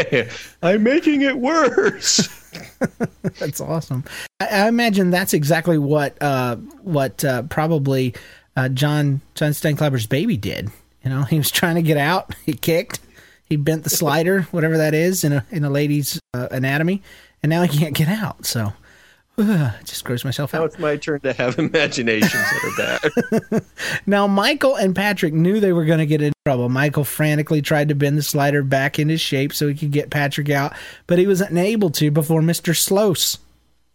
[0.64, 2.30] I'm making it worse.
[3.40, 4.04] that's awesome.
[4.40, 8.16] I, I imagine that's exactly what uh, what uh, probably
[8.56, 10.70] uh, John John Steinklaber's baby did.
[11.04, 12.34] You know, he was trying to get out.
[12.46, 13.00] He kicked.
[13.48, 17.02] He bent the slider, whatever that is, in a in a lady's uh, anatomy,
[17.42, 18.46] and now he can't get out.
[18.46, 18.74] So,
[19.38, 20.62] uh, just gross myself Now out.
[20.62, 23.66] Now it's my turn to have imaginations that are bad.
[24.06, 26.70] Now, Michael and Patrick knew they were going to get in trouble.
[26.70, 30.50] Michael frantically tried to bend the slider back into shape so he could get Patrick
[30.50, 30.74] out,
[31.08, 32.76] but he was unable to before Mr.
[32.76, 33.38] Sluice.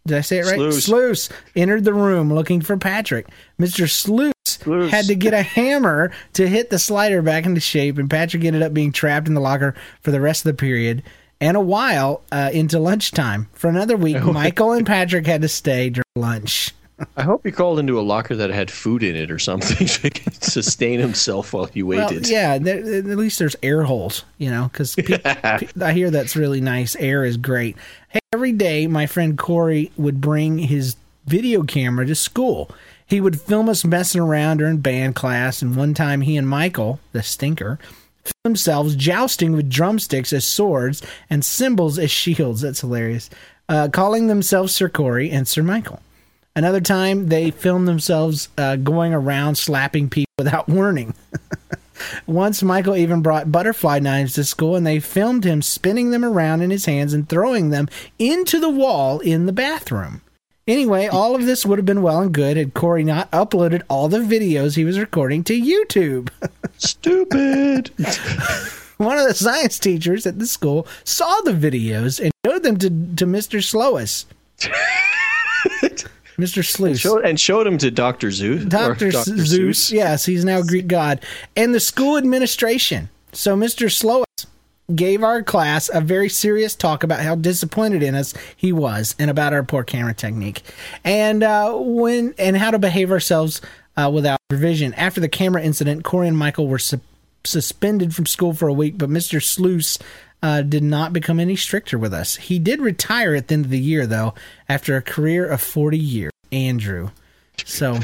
[0.07, 0.55] Did I say it right?
[0.55, 0.85] Sluice.
[0.85, 3.27] Sluice entered the room looking for Patrick.
[3.59, 3.89] Mr.
[3.89, 4.91] Sluice, Sluice.
[4.91, 8.61] had to get a hammer to hit the slider back into shape, and Patrick ended
[8.63, 11.03] up being trapped in the locker for the rest of the period
[11.41, 13.47] and a while uh, into lunchtime.
[13.53, 16.73] For another week, Michael and Patrick had to stay during lunch.
[17.15, 20.01] I hope he crawled into a locker that had food in it or something so
[20.01, 22.27] he could sustain himself while he Well, waited.
[22.27, 24.97] yeah, there, at least there's air holes, you know, because
[25.81, 26.97] I hear that's really nice.
[26.97, 27.77] Air is great.
[28.33, 30.95] Every day my friend Corey would bring his
[31.25, 32.69] video camera to school.
[33.05, 36.99] He would film us messing around during band class, and one time he and Michael,
[37.11, 37.79] the stinker,
[38.43, 42.61] themselves jousting with drumsticks as swords and cymbals as shields.
[42.61, 43.29] That's hilarious.
[43.67, 46.01] Uh, calling themselves Sir Corey and Sir Michael.
[46.55, 51.13] Another time, they filmed themselves uh, going around slapping people without warning.
[52.25, 56.61] Once, Michael even brought butterfly knives to school, and they filmed him spinning them around
[56.61, 60.21] in his hands and throwing them into the wall in the bathroom.
[60.69, 64.07] Anyway, all of this would have been well and good had Corey not uploaded all
[64.07, 66.29] the videos he was recording to YouTube.
[66.77, 67.89] Stupid.
[68.97, 72.89] One of the science teachers at the school saw the videos and showed them to,
[72.89, 73.63] to Mr.
[73.63, 74.25] Slowus.
[76.39, 76.65] Mr.
[76.65, 76.99] Sluice.
[76.99, 78.31] Showed, and showed him to Dr.
[78.31, 78.63] Zeus.
[78.65, 79.11] Dr.
[79.11, 79.37] Dr.
[79.45, 79.91] Zeus.
[79.91, 81.23] Yes, he's now a Greek god.
[81.55, 83.09] And the school administration.
[83.33, 83.87] So Mr.
[83.89, 84.45] Slowus
[84.95, 89.29] gave our class a very serious talk about how disappointed in us he was and
[89.29, 90.63] about our poor camera technique
[91.03, 93.61] and uh, when and how to behave ourselves
[93.97, 94.93] uh, without revision.
[94.95, 97.01] After the camera incident, Corey and Michael were su-
[97.43, 99.43] suspended from school for a week, but Mr.
[99.43, 99.99] Sluice
[100.41, 102.35] uh, did not become any stricter with us.
[102.37, 104.33] He did retire at the end of the year, though,
[104.67, 106.31] after a career of 40 years.
[106.51, 107.09] Andrew.
[107.65, 107.99] So,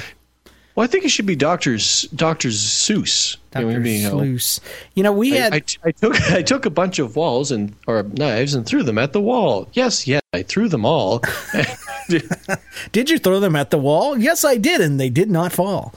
[0.76, 1.76] Well, I think it should be Dr.
[1.76, 2.50] S- Dr.
[2.50, 3.38] Seuss.
[3.52, 3.71] Dr.
[3.71, 4.60] You know, you know, Sluice.
[4.93, 5.54] You know, we I, had.
[5.54, 8.98] I, I took I took a bunch of walls and or knives and threw them
[8.98, 9.69] at the wall.
[9.74, 11.21] Yes, yes, I threw them all.
[12.91, 14.17] Did you throw them at the wall?
[14.17, 15.93] Yes, I did, and they did not fall.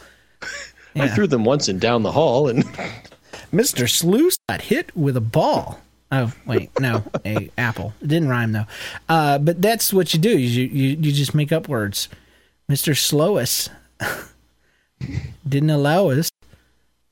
[0.94, 2.64] I threw them once and down the hall, and
[3.52, 3.88] Mr.
[3.88, 5.80] Sluice got hit with a ball.
[6.10, 7.92] Oh wait, no, a apple.
[8.00, 8.66] It didn't rhyme though.
[9.08, 10.30] Uh, but that's what you do.
[10.38, 12.08] You you you just make up words.
[12.70, 12.94] Mr.
[12.94, 13.68] Slowus
[15.48, 16.30] didn't allow us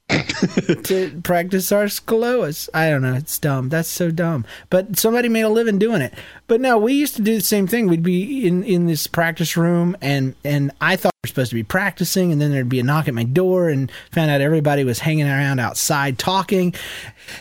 [0.08, 2.68] to practice our skloas.
[2.72, 3.14] I don't know.
[3.14, 3.68] It's dumb.
[3.68, 4.44] That's so dumb.
[4.70, 6.14] But somebody made a living doing it.
[6.46, 7.88] But no, we used to do the same thing.
[7.88, 11.56] We'd be in, in this practice room, and and I thought we were supposed to
[11.56, 14.84] be practicing, and then there'd be a knock at my door, and found out everybody
[14.84, 16.74] was hanging around outside talking,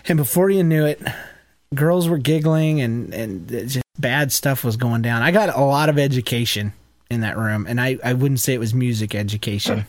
[0.07, 1.01] and before you knew it,
[1.75, 5.21] girls were giggling, and and just bad stuff was going down.
[5.21, 6.73] I got a lot of education
[7.09, 9.85] in that room, and I I wouldn't say it was music education.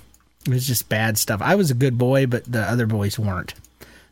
[0.46, 1.40] It was just bad stuff.
[1.42, 3.54] I was a good boy, but the other boys weren't.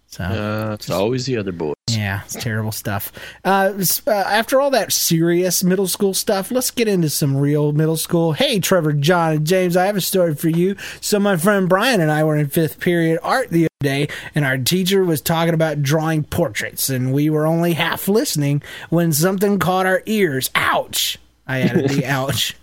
[0.08, 1.74] So uh, it's always the other boys.
[1.90, 3.10] yeah, it's terrible stuff.
[3.44, 3.72] Uh,
[4.06, 8.32] uh, after all that serious middle school stuff, let's get into some real middle school.
[8.32, 10.76] Hey, Trevor, John, and James, I have a story for you.
[11.00, 14.58] So, my friend Brian and I were in fifth period art the day, and our
[14.58, 19.86] teacher was talking about drawing portraits, and we were only half listening when something caught
[19.86, 20.50] our ears.
[20.56, 21.18] Ouch!
[21.46, 22.56] I added the ouch.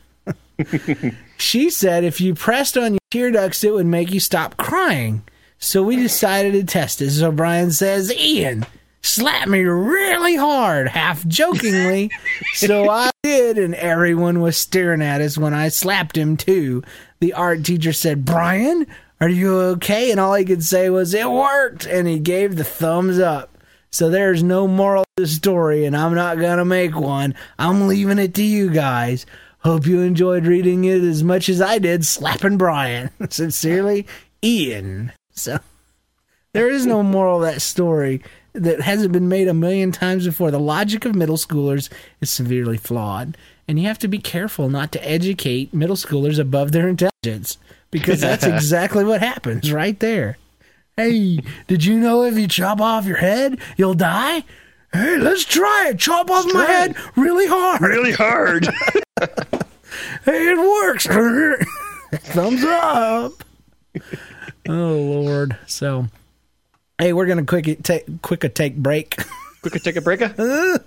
[1.37, 5.23] She said if you pressed on your tear ducts, it would make you stop crying.
[5.57, 7.11] So we decided to test it.
[7.11, 8.65] So Brian says, Ian,
[9.01, 12.11] slap me really hard, half jokingly.
[12.53, 16.83] so I did, and everyone was staring at us when I slapped him too.
[17.19, 18.87] The art teacher said, Brian,
[19.21, 20.09] are you okay?
[20.09, 21.85] And all he could say was, It worked.
[21.85, 23.55] And he gave the thumbs up.
[23.91, 27.35] So there's no moral to the story, and I'm not going to make one.
[27.59, 29.25] I'm leaving it to you guys.
[29.59, 33.11] Hope you enjoyed reading it as much as I did slapping Brian.
[33.29, 34.07] Sincerely,
[34.43, 35.11] Ian.
[35.33, 35.59] So
[36.53, 40.51] there is no moral to that story that hasn't been made a million times before.
[40.51, 41.89] The logic of middle schoolers
[42.21, 46.71] is severely flawed, and you have to be careful not to educate middle schoolers above
[46.71, 47.57] their intelligence
[47.91, 50.37] because that's exactly what happens right there.
[50.97, 54.43] Hey, did you know if you chop off your head, you'll die?
[54.93, 55.99] Hey, let's try it.
[55.99, 57.81] Chop off my head really hard.
[57.81, 58.67] Really hard.
[60.23, 61.05] Hey, it works.
[62.13, 63.43] Thumbs up.
[64.69, 65.57] Oh Lord.
[65.67, 66.07] So,
[66.97, 69.17] hey, we're gonna quick take quick a take break.
[69.61, 70.79] Quick, a take a breaker.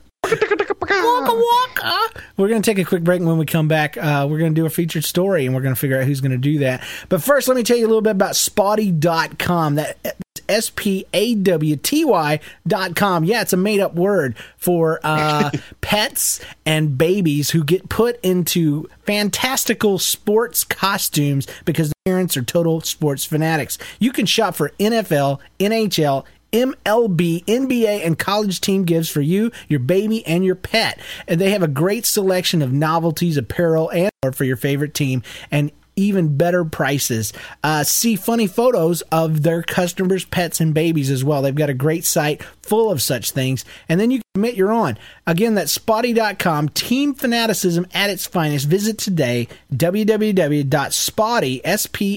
[0.93, 2.21] Waka waka.
[2.37, 4.55] We're going to take a quick break, and when we come back, uh, we're going
[4.55, 6.59] to do a featured story, and we're going to figure out who's going to do
[6.59, 6.83] that.
[7.09, 9.77] But first, let me tell you a little bit about Spawty.com.
[9.77, 10.17] That
[10.49, 13.25] S P A W T Y dot com.
[13.25, 18.89] Yeah, it's a made up word for uh, pets and babies who get put into
[19.05, 23.79] fantastical sports costumes because the parents are total sports fanatics.
[23.99, 29.81] You can shop for NFL, NHL, MLB, NBA, and college team gifts for you, your
[29.81, 31.01] baby, and your pet.
[31.27, 35.73] And they have a great selection of novelties, apparel, and for your favorite team, and
[35.97, 37.33] even better prices.
[37.63, 41.43] Uh, see funny photos of their customers' pets and babies as well.
[41.43, 43.65] They've got a great site full of such things.
[43.89, 44.99] And then you can admit you're on.
[45.27, 46.71] Again, that's spawty.com.
[46.71, 48.67] Team fanaticism at its finest.
[48.67, 52.17] Visit today, www.spawty, S-P-A-W-T-Y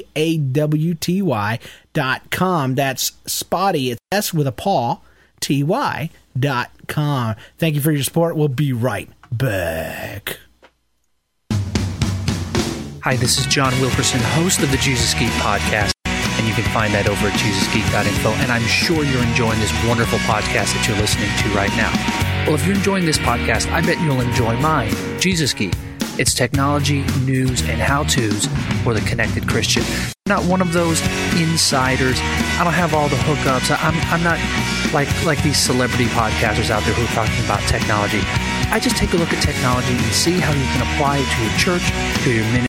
[1.93, 2.75] dot com.
[2.75, 3.91] That's spawty.
[3.91, 4.99] It's S with a paw,
[5.39, 7.35] T-Y dot com.
[7.57, 8.35] Thank you for your support.
[8.35, 10.39] We'll be right back.
[13.07, 16.93] Hi, this is John Wilkerson, host of the Jesus Geek podcast, and you can find
[16.93, 18.31] that over at jesusgeek.info.
[18.43, 21.87] And I'm sure you're enjoying this wonderful podcast that you're listening to right now.
[22.43, 24.91] Well, if you're enjoying this podcast, I bet you'll enjoy mine,
[25.23, 25.71] Jesus Geek.
[26.19, 28.51] It's technology, news, and how to's
[28.83, 29.87] for the connected Christian.
[30.27, 30.99] Not one of those
[31.39, 32.19] insiders.
[32.59, 33.71] I don't have all the hookups.
[33.71, 34.35] I'm, I'm not
[34.91, 38.19] like like these celebrity podcasters out there who are talking about technology.
[38.67, 41.37] I just take a look at technology and see how you can apply it to
[41.47, 41.87] your church,
[42.25, 42.67] to your ministry,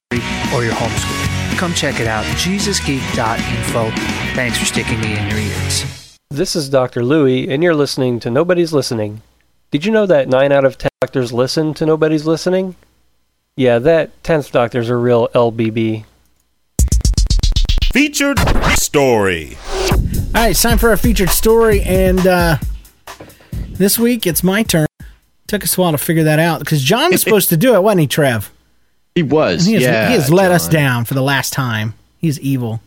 [0.54, 1.58] or your homeschool.
[1.58, 3.90] Come check it out, jesusgeek.info.
[4.34, 6.18] Thanks for sticking me in your ears.
[6.30, 7.04] This is Dr.
[7.04, 9.22] Louie, and you're listening to Nobody's Listening.
[9.70, 12.76] Did you know that 9 out of 10 doctors listen to Nobody's Listening?
[13.56, 16.04] Yeah, that 10th doctor's a real LBB.
[17.92, 18.38] Featured
[18.78, 19.56] story.
[19.90, 22.58] All right, it's time for our featured story, and uh,
[23.70, 24.86] this week it's my turn.
[25.48, 27.82] Took us a while to figure that out because John was supposed to do it,
[27.82, 28.52] wasn't he, Trev?
[29.18, 29.66] He was.
[29.66, 31.94] He has, yeah, he has let us down for the last time.
[32.18, 32.80] He's evil.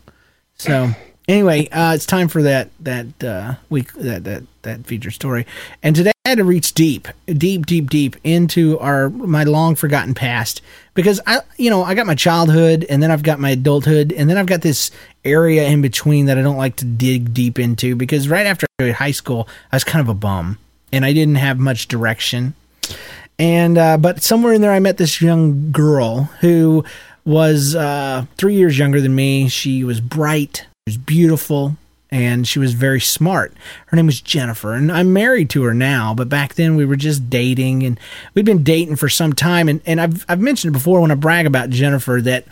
[0.54, 0.92] So
[1.28, 5.46] anyway, uh, it's time for that that uh, week that that that feature story.
[5.82, 10.14] And today I had to reach deep, deep, deep, deep into our my long forgotten
[10.14, 10.62] past
[10.94, 14.30] because I you know I got my childhood and then I've got my adulthood and
[14.30, 14.90] then I've got this
[15.26, 18.84] area in between that I don't like to dig deep into because right after I
[18.84, 20.58] graduated high school I was kind of a bum
[20.92, 22.54] and I didn't have much direction
[23.42, 26.84] and uh, but somewhere in there, I met this young girl who
[27.24, 29.48] was uh, three years younger than me.
[29.48, 31.76] She was bright, She was beautiful
[32.08, 33.52] and she was very smart.
[33.86, 36.14] Her name was Jennifer, and I'm married to her now.
[36.14, 37.98] But back then we were just dating, and
[38.34, 39.68] we'd been dating for some time.
[39.68, 42.44] And, and I've I've mentioned before when I brag about Jennifer that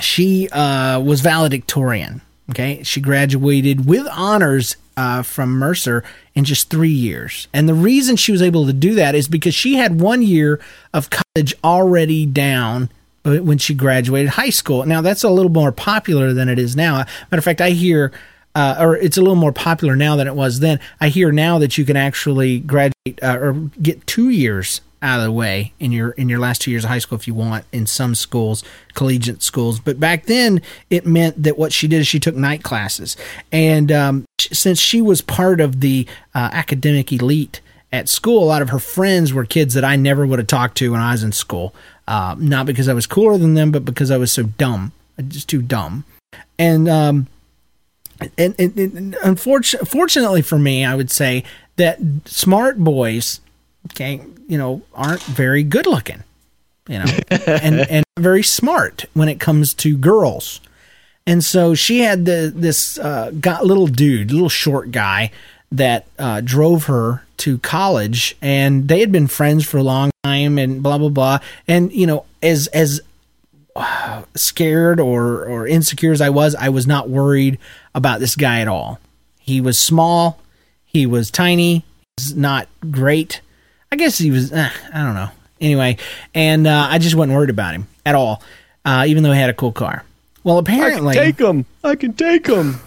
[0.00, 2.20] she uh, was valedictorian.
[2.50, 6.02] Okay, she graduated with honors uh, from Mercer
[6.34, 7.48] in just three years.
[7.54, 10.60] And the reason she was able to do that is because she had one year
[10.92, 12.90] of college already down
[13.24, 14.84] when she graduated high school.
[14.84, 16.98] Now, that's a little more popular than it is now.
[17.30, 18.12] Matter of fact, I hear,
[18.54, 20.80] uh, or it's a little more popular now than it was then.
[21.00, 25.24] I hear now that you can actually graduate uh, or get two years out of
[25.24, 27.64] the way in your in your last two years of high school if you want
[27.72, 28.62] in some schools
[28.94, 29.80] collegiate schools.
[29.80, 30.60] But back then
[30.90, 33.16] it meant that what she did is she took night classes.
[33.50, 37.60] And um, since she was part of the uh, academic elite
[37.92, 40.76] at school a lot of her friends were kids that i never would have talked
[40.76, 41.74] to when i was in school.
[42.06, 44.92] Uh, not because i was cooler than them but because i was so dumb
[45.28, 46.04] just too dumb.
[46.58, 47.26] And um,
[48.36, 51.44] and, and, and unfortunately, for me, I would say
[51.76, 53.40] that smart boys,
[53.86, 56.22] okay, you know, aren't very good looking,
[56.88, 60.60] you know, and and very smart when it comes to girls.
[61.26, 65.30] And so she had the this uh, got little dude, little short guy
[65.72, 70.58] that uh, drove her to college, and they had been friends for a long time,
[70.58, 71.38] and blah blah blah.
[71.68, 73.00] And you know, as as
[73.76, 77.58] uh, scared or or insecure as I was, I was not worried
[77.94, 78.98] about this guy at all.
[79.38, 80.40] He was small,
[80.84, 81.84] he was tiny,
[82.16, 83.40] he's not great.
[83.92, 84.52] I guess he was.
[84.52, 85.30] Eh, I don't know.
[85.60, 85.96] Anyway,
[86.34, 88.42] and uh, I just wasn't worried about him at all,
[88.84, 90.04] uh, even though he had a cool car.
[90.42, 91.66] Well, apparently, I can take him.
[91.84, 92.80] I can take him.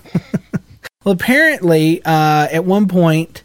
[1.04, 3.44] well, apparently, uh, at one point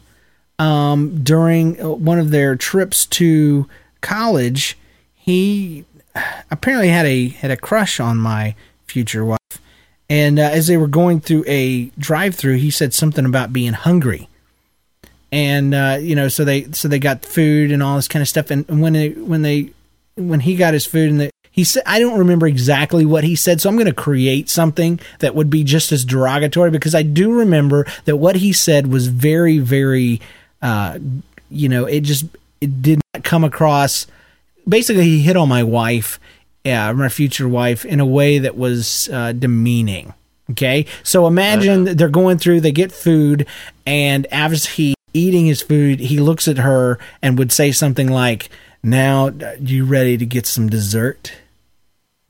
[0.57, 3.67] um, during one of their trips to
[4.01, 4.77] college,
[5.15, 5.85] he
[6.49, 9.39] apparently had a had a crush on my future wife.
[10.09, 14.28] And uh, as they were going through a drive-through, he said something about being hungry.
[15.31, 18.27] And uh, you know, so they so they got food and all this kind of
[18.27, 18.49] stuff.
[18.49, 19.71] And when they when they
[20.15, 23.35] when he got his food and the, he said, I don't remember exactly what he
[23.35, 27.01] said, so I'm going to create something that would be just as derogatory because I
[27.01, 30.21] do remember that what he said was very, very,
[30.61, 30.99] uh,
[31.49, 32.25] you know, it just
[32.61, 34.07] it did not come across.
[34.67, 36.19] Basically, he hit on my wife,
[36.65, 40.13] uh, my future wife, in a way that was uh, demeaning.
[40.51, 41.93] Okay, so imagine uh-huh.
[41.95, 43.45] they're going through, they get food,
[43.85, 48.49] and as he eating his food, he looks at her and would say something like,
[48.83, 51.33] "Now, you ready to get some dessert?"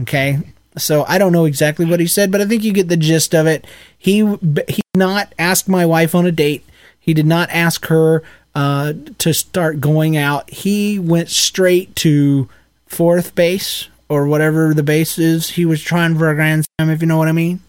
[0.01, 0.39] Okay,
[0.77, 3.33] so I don't know exactly what he said, but I think you get the gist
[3.35, 3.65] of it.
[3.97, 4.19] He
[4.67, 6.65] he did not ask my wife on a date.
[6.99, 8.23] He did not ask her
[8.55, 10.49] uh, to start going out.
[10.49, 12.49] He went straight to
[12.85, 15.51] fourth base or whatever the base is.
[15.51, 17.61] He was trying for a grand slam, if you know what I mean.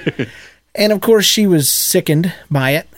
[0.74, 2.88] and of course, she was sickened by it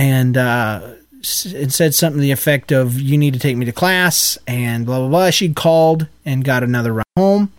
[0.00, 3.72] and uh, it said something to the effect of "You need to take me to
[3.72, 5.30] class" and blah blah blah.
[5.30, 7.52] She called and got another ride home,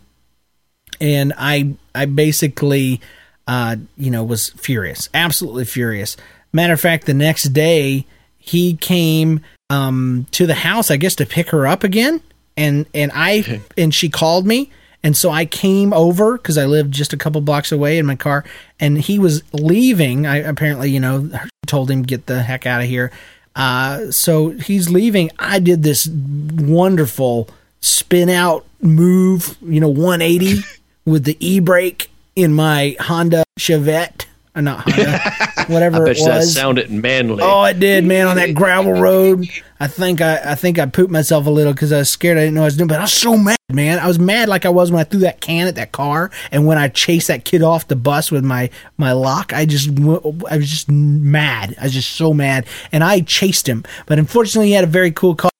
[1.00, 3.00] and I I basically
[3.46, 6.18] uh, you know was furious, absolutely furious.
[6.52, 8.08] Matter of fact, the next day
[8.40, 12.22] he came um, to the house, I guess, to pick her up again,
[12.58, 14.72] and and I and she called me.
[15.04, 18.16] And so I came over because I lived just a couple blocks away in my
[18.16, 18.44] car,
[18.80, 20.28] and he was leaving.
[20.28, 21.30] I apparently, you know,
[21.66, 23.12] told him get the heck out of here.
[23.56, 25.32] Uh, so he's leaving.
[25.40, 27.50] I did this wonderful
[27.82, 30.62] spin out move, you know, 180
[31.06, 35.20] with the e brake in my Honda Chevette or not Honda,
[35.68, 36.26] whatever it was.
[36.26, 37.42] That sounded manly.
[37.42, 38.28] Oh, it did, man.
[38.28, 39.48] On that gravel road,
[39.80, 42.38] I think I, I think I pooped myself a little because I was scared.
[42.38, 44.00] I didn't know what I was doing, but I was so mad, man.
[44.00, 46.66] I was mad like I was when I threw that can at that car, and
[46.66, 49.54] when I chased that kid off the bus with my my lock.
[49.54, 51.76] I just I was just mad.
[51.80, 53.86] I was just so mad, and I chased him.
[54.06, 55.52] But unfortunately, he had a very cool car,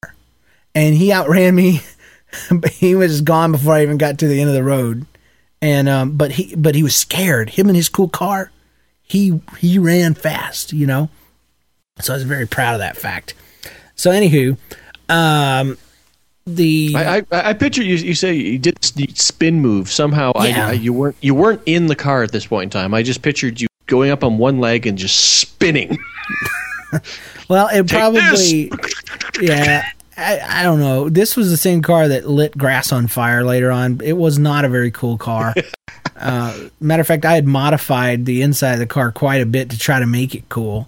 [0.76, 1.82] and he outran me.
[2.72, 5.06] he was gone before I even got to the end of the road.
[5.62, 7.52] And um, but he but he was scared.
[7.52, 8.52] Him and his cool car
[9.12, 11.10] he he ran fast, you know.
[12.00, 13.34] So I was very proud of that fact.
[13.96, 14.58] So anywho,
[15.10, 15.78] um,
[16.48, 17.96] the I, I, I picture you.
[17.96, 20.32] You say you did the spin move somehow.
[20.38, 20.68] Yeah.
[20.68, 22.94] I, I, you weren't you weren't in the car at this point in time.
[22.94, 25.98] I just pictured you going up on one leg and just spinning.
[27.50, 28.72] well, it probably
[29.42, 29.92] yeah.
[30.22, 31.10] I, I don't know.
[31.10, 34.00] This was the same car that lit grass on fire later on.
[34.04, 35.54] It was not a very cool car.
[36.16, 39.70] uh, matter of fact, I had modified the inside of the car quite a bit
[39.72, 40.88] to try to make it cool.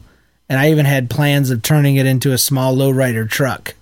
[0.49, 3.73] And I even had plans of turning it into a small lowrider truck.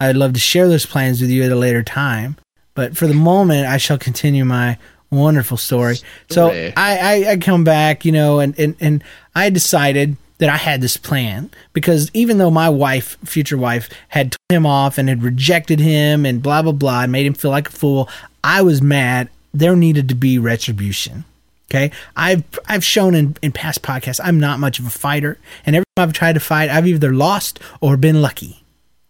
[0.00, 2.36] I'd love to share those plans with you at a later time.
[2.74, 4.78] But for the moment, I shall continue my
[5.10, 5.98] Wonderful story.
[6.30, 9.04] So I, I, I come back, you know, and, and, and
[9.36, 14.32] I decided that I had this plan because even though my wife, future wife, had
[14.32, 17.50] told him off and had rejected him and blah, blah, blah, and made him feel
[17.50, 18.08] like a fool,
[18.44, 19.28] I was mad.
[19.52, 21.24] There needed to be retribution.
[21.70, 21.90] Okay.
[22.14, 25.38] I've, I've shown in, in past podcasts, I'm not much of a fighter.
[25.64, 28.62] And every time I've tried to fight, I've either lost or been lucky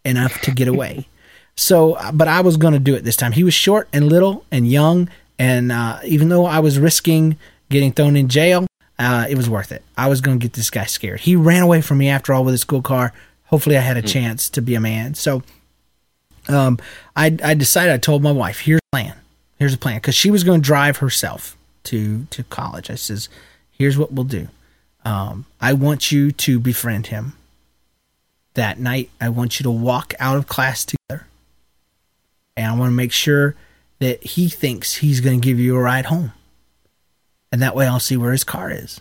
[0.05, 1.07] enough to get away.
[1.59, 3.33] So, but I was going to do it this time.
[3.33, 5.09] He was short and little and young,
[5.39, 7.39] and uh, even though I was risking
[7.71, 8.67] getting thrown in jail,
[8.99, 9.83] uh, it was worth it.
[9.97, 11.21] I was going to get this guy scared.
[11.21, 13.13] He ran away from me after all with his school car.
[13.47, 15.15] Hopefully, I had a chance to be a man.
[15.15, 15.43] So,
[16.49, 16.79] um,
[17.15, 17.93] I I decided.
[17.93, 19.15] I told my wife, "Here's a plan.
[19.59, 22.91] Here's a plan," because she was going to drive herself to to college.
[22.91, 23.29] I says,
[23.71, 24.49] "Here's what we'll do.
[25.05, 27.35] Um, I want you to befriend him."
[28.57, 31.27] that night I want you to walk out of class together.
[32.57, 33.55] And I want to make sure
[34.01, 36.33] that he thinks he's going to give you a ride home.
[37.57, 39.01] And that way I'll see where his car is.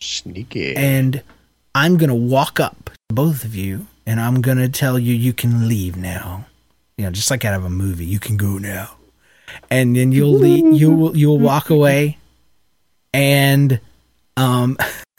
[0.00, 0.74] Sneaky.
[0.74, 1.22] And
[1.72, 5.14] I'm going to walk up to both of you and I'm going to tell you
[5.14, 6.46] you can leave now.
[6.96, 8.96] You know, just like out of a movie, you can go now.
[9.70, 12.18] And then you'll leave, you will you'll walk away
[13.14, 13.78] and
[14.36, 14.76] um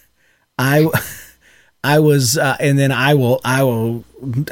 [0.57, 0.89] I
[1.87, 4.03] I was, uh, and then I will, I will,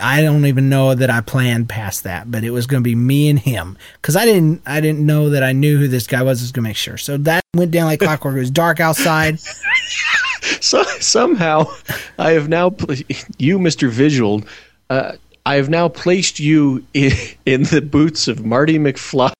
[0.01, 2.95] I don't even know that I planned past that, but it was going to be
[2.95, 6.21] me and him because I didn't, I didn't know that I knew who this guy
[6.23, 6.39] was.
[6.39, 6.97] I was going to make sure.
[6.97, 8.37] So that went down like clockwork.
[8.37, 9.39] It was dark outside.
[10.61, 11.65] So somehow,
[12.19, 12.73] I have now
[13.39, 14.43] you, Mister Visual.
[14.89, 15.13] Uh,
[15.47, 17.11] I have now placed you in,
[17.45, 19.31] in the boots of Marty McFly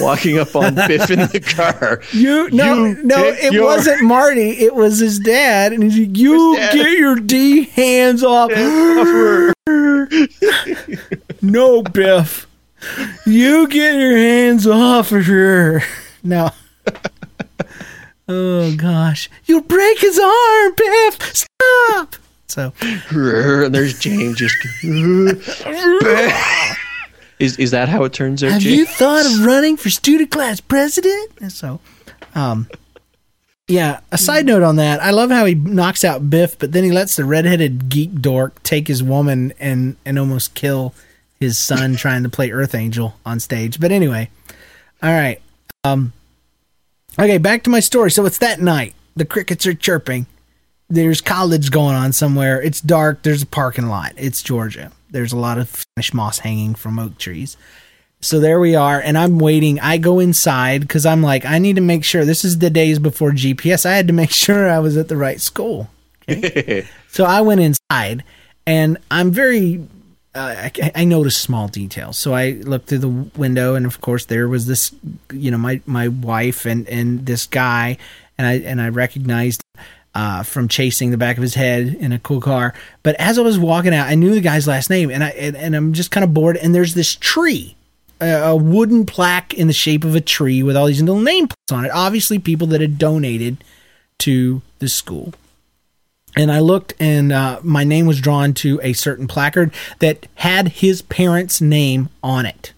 [0.00, 2.00] walking up on Biff in the car.
[2.12, 4.50] You no You no, it your- wasn't Marty.
[4.52, 6.72] It was his dad, and he's like, "You dad.
[6.72, 8.50] get your D hands off."
[11.42, 12.46] no, Biff.
[13.26, 15.82] You get your hands off of her.
[16.24, 16.52] now.
[18.28, 21.36] oh gosh, you'll break his arm, Biff.
[21.36, 22.16] Stop.
[22.52, 24.54] So and there's James just.
[27.38, 28.52] is is that how it turns out?
[28.52, 28.78] Have Jane?
[28.78, 31.30] you thought of running for student class president?
[31.40, 31.80] And so,
[32.34, 32.68] um,
[33.68, 34.00] yeah.
[34.10, 36.92] A side note on that, I love how he knocks out Biff, but then he
[36.92, 40.94] lets the redheaded geek dork take his woman and and almost kill
[41.40, 43.80] his son trying to play Earth Angel on stage.
[43.80, 44.28] But anyway,
[45.02, 45.40] all right.
[45.84, 46.12] Um,
[47.18, 48.10] okay, back to my story.
[48.10, 48.94] So it's that night.
[49.16, 50.26] The crickets are chirping.
[50.92, 52.60] There's college going on somewhere.
[52.60, 53.22] It's dark.
[53.22, 54.12] There's a parking lot.
[54.18, 54.92] It's Georgia.
[55.10, 57.56] There's a lot of Spanish moss hanging from oak trees.
[58.20, 59.80] So there we are, and I'm waiting.
[59.80, 62.26] I go inside because I'm like, I need to make sure.
[62.26, 63.86] This is the days before GPS.
[63.86, 65.88] I had to make sure I was at the right school.
[66.28, 66.86] Okay?
[67.08, 68.22] so I went inside,
[68.66, 69.88] and I'm very.
[70.34, 72.18] Uh, I, I noticed small details.
[72.18, 74.94] So I looked through the window, and of course there was this,
[75.32, 77.96] you know, my my wife and and this guy,
[78.36, 79.62] and I and I recognized
[80.14, 82.74] uh, from chasing the back of his head in a cool car.
[83.02, 85.56] But as I was walking out, I knew the guy's last name, and I and,
[85.56, 86.56] and I'm just kind of bored.
[86.56, 87.76] And there's this tree,
[88.20, 91.48] a, a wooden plaque in the shape of a tree with all these little name
[91.48, 91.90] plates on it.
[91.92, 93.64] Obviously, people that had donated
[94.18, 95.32] to the school.
[96.34, 100.68] And I looked, and uh, my name was drawn to a certain placard that had
[100.68, 102.72] his parents' name on it.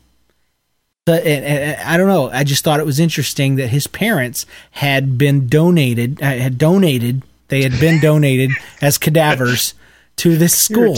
[1.07, 2.31] The, and, and I don't know.
[2.31, 7.23] I just thought it was interesting that his parents had been donated, uh, had donated.
[7.49, 8.51] They had been donated
[8.81, 9.75] as cadavers
[10.17, 10.97] to this school.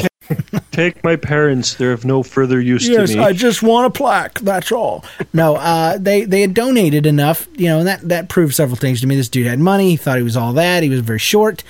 [0.70, 1.74] Take my parents.
[1.74, 3.22] They're of no further use yes, to me.
[3.22, 4.38] I just want a plaque.
[4.40, 5.04] That's all.
[5.32, 9.00] No, uh, they they had donated enough, you know, and that that proved several things
[9.00, 9.16] to me.
[9.16, 9.90] This dude had money.
[9.90, 10.82] He thought he was all that.
[10.82, 11.64] He was very short,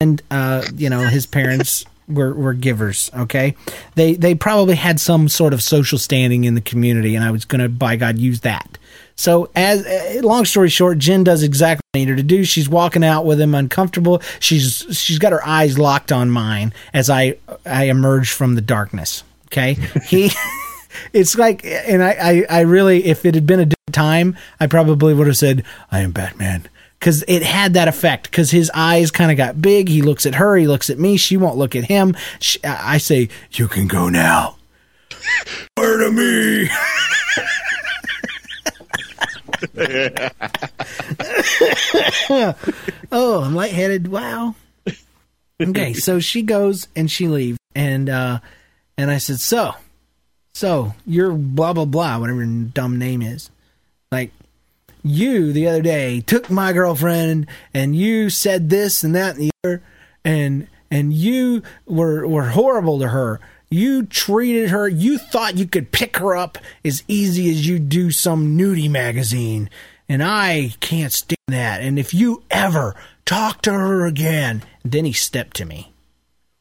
[0.00, 3.10] and uh, you know, his parents were were givers.
[3.16, 3.54] Okay,
[3.94, 7.44] they they probably had some sort of social standing in the community, and I was
[7.44, 8.78] going to, by God, use that.
[9.14, 12.44] So, as uh, long story short, Jen does exactly what I need her to do.
[12.44, 14.22] She's walking out with him, uncomfortable.
[14.40, 17.36] She's she's got her eyes locked on mine as I
[17.66, 19.22] I emerge from the darkness.
[19.46, 19.74] Okay,
[20.06, 20.30] he.
[21.12, 24.66] it's like, and I, I I really, if it had been a different time, I
[24.66, 26.68] probably would have said, "I am Batman."
[27.02, 28.30] Because it had that effect.
[28.30, 29.88] Because his eyes kind of got big.
[29.88, 30.56] He looks at her.
[30.56, 31.16] He looks at me.
[31.16, 32.14] She won't look at him.
[32.38, 34.54] She, I say, "You can go now."
[35.76, 36.68] Murder me.
[43.10, 44.06] oh, I'm lightheaded.
[44.06, 44.54] Wow.
[45.60, 48.38] Okay, so she goes and she leaves, and uh,
[48.96, 49.74] and I said, so,
[50.54, 53.50] so you're blah blah blah, whatever your dumb name is,
[54.12, 54.30] like
[55.02, 59.50] you the other day took my girlfriend and you said this and that and the
[59.64, 59.82] other,
[60.24, 63.40] and and you were were horrible to her.
[63.70, 64.86] You treated her.
[64.86, 69.70] You thought you could pick her up as easy as you do some nudie magazine,
[70.08, 71.80] and I can't stand that.
[71.80, 72.94] And if you ever
[73.24, 75.92] talk to her again, then he stepped to me.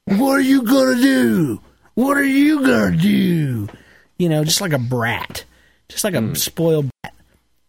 [0.05, 1.61] What are you gonna do?
[1.95, 3.67] What are you gonna do?
[4.17, 5.43] You know, just like a brat,
[5.89, 6.33] just like a hmm.
[6.33, 7.13] spoiled brat.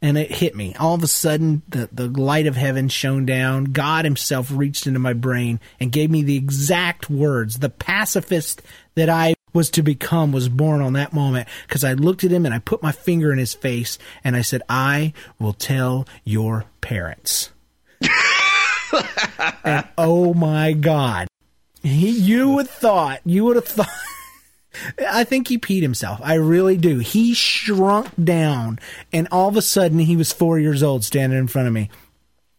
[0.03, 0.75] And it hit me.
[0.79, 3.67] All of a sudden, the, the light of heaven shone down.
[3.67, 7.61] God Himself reached into my brain and gave me the exact words.
[7.61, 8.63] The pacifist
[8.97, 12.45] that I was to become was born on that moment because I looked at him
[12.45, 16.65] and I put my finger in his face and I said, I will tell your
[16.81, 17.51] parents.
[19.65, 21.29] and oh my God.
[21.83, 23.89] He, you would have thought, you would have thought.
[25.07, 26.21] I think he peed himself.
[26.23, 26.99] I really do.
[26.99, 28.79] He shrunk down,
[29.13, 31.91] and all of a sudden, he was four years old standing in front of me.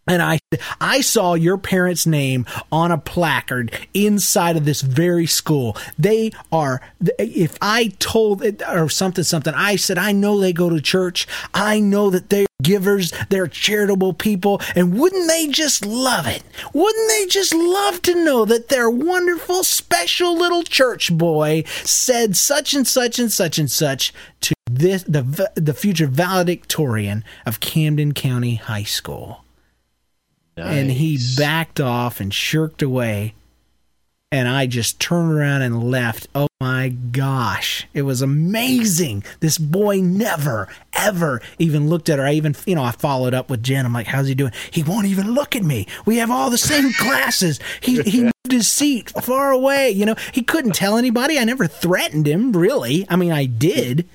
[0.06, 0.40] And I,
[0.82, 5.78] I saw your parents' name on a placard inside of this very school.
[5.98, 6.82] They are,
[7.18, 11.26] if I told it or something, something, I said, I know they go to church.
[11.54, 13.14] I know that they're givers.
[13.30, 14.60] They're charitable people.
[14.76, 16.44] And wouldn't they just love it?
[16.74, 22.74] Wouldn't they just love to know that their wonderful, special little church boy said such
[22.74, 28.56] and such and such and such to this, the, the future valedictorian of Camden County
[28.56, 29.43] High School?
[30.58, 33.34] And he backed off and shirked away.
[34.32, 36.28] And i just turned around and left.
[36.34, 37.88] Oh my gosh.
[37.94, 39.24] It was amazing.
[39.42, 42.26] This boy never ever even looked at her.
[42.26, 43.86] I even you know i followed up with jen.
[43.86, 44.52] I'm like how's he doing?
[44.72, 45.86] He won't even look at me.
[46.08, 50.16] We have all the same classes he he moved his seat far away you know.
[50.32, 51.38] He couldn't tell anybody.
[51.38, 53.06] I never threatened him really.
[53.10, 54.08] I mean i did.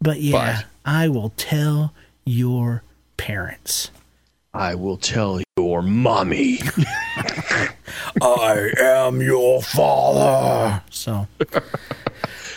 [0.00, 1.92] But yeah But- i will tell
[2.24, 2.82] your
[3.18, 3.90] parents
[4.54, 6.60] I will tell your mommy.
[8.20, 10.82] I am your father.
[10.90, 11.26] So,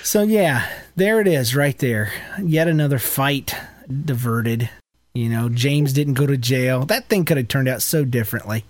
[0.04, 2.12] so yeah, there it is, right there.
[2.44, 3.56] Yet another fight
[3.90, 4.70] diverted.
[5.14, 6.86] You know, James didn't go to jail.
[6.86, 8.66] That thing could have turned out so differently.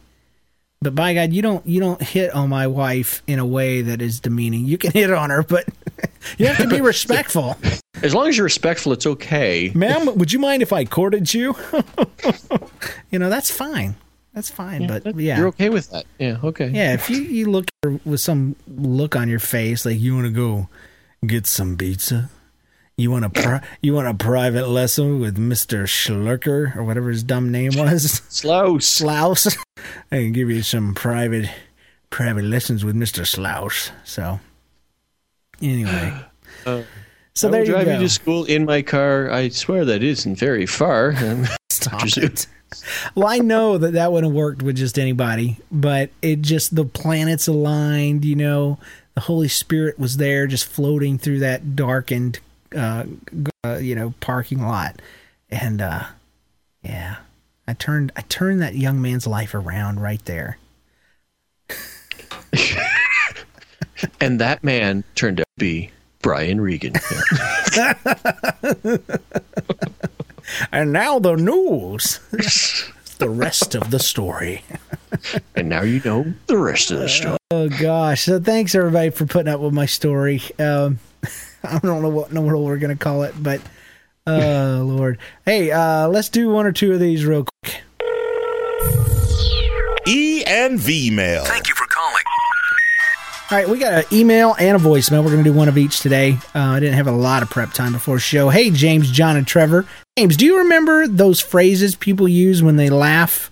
[0.85, 4.03] But by God, you don't you don't hit on my wife in a way that
[4.03, 4.65] is demeaning.
[4.65, 5.67] You can hit on her, but
[6.37, 7.57] you have to be respectful.
[8.03, 9.71] As long as you're respectful, it's okay.
[9.73, 11.55] Ma'am, would you mind if I courted you?
[13.09, 13.95] you know, that's fine.
[14.35, 14.85] That's fine.
[14.85, 16.05] but yeah, You're okay with that.
[16.19, 16.67] Yeah, okay.
[16.67, 17.65] Yeah, if you, you look
[18.05, 20.69] with some look on your face, like you want to go
[21.25, 22.29] get some pizza,
[22.97, 27.23] you want a pri- you want a private lesson with Mister Schlurker or whatever his
[27.23, 28.85] dumb name was, Slouse.
[28.85, 29.57] Slouse.
[30.11, 31.49] I can give you some private
[32.09, 33.91] private lessons with Mister Slouse.
[34.03, 34.39] So
[35.61, 36.13] anyway,
[36.65, 36.83] uh,
[37.33, 37.93] so I there will you drive go.
[37.93, 39.29] you to school in my car.
[39.29, 41.13] I swear that isn't very far.
[41.69, 42.47] Stop it.
[43.13, 46.85] Well, I know that that wouldn't have worked with just anybody, but it just the
[46.85, 48.25] planets aligned.
[48.25, 48.79] You know,
[49.13, 52.39] the Holy Spirit was there, just floating through that darkened,
[52.75, 53.05] uh,
[53.63, 55.01] uh, you know, parking lot,
[55.49, 56.03] and uh,
[56.83, 57.17] yeah,
[57.67, 60.57] I turned I turned that young man's life around right there.
[64.19, 65.89] And that man turned out to be
[66.21, 66.93] Brian Regan.
[70.71, 72.19] And now the news.
[73.17, 74.63] the rest of the story.
[75.55, 77.37] and now you know the rest of the story.
[77.51, 78.25] Oh gosh!
[78.25, 80.41] So thanks everybody for putting up with my story.
[80.59, 80.99] Um,
[81.71, 83.61] I don't know what in the world we're gonna call it, but
[84.27, 85.17] oh lord.
[85.45, 87.81] Hey, uh, let's do one or two of these real quick.
[90.07, 91.43] E and V mail.
[91.45, 92.23] Thank you for calling.
[93.51, 95.23] All right, we got an email and a voicemail.
[95.23, 96.39] We're going to do one of each today.
[96.55, 98.49] Uh, I didn't have a lot of prep time before show.
[98.49, 99.85] Hey, James, John, and Trevor.
[100.17, 103.51] James, do you remember those phrases people use when they laugh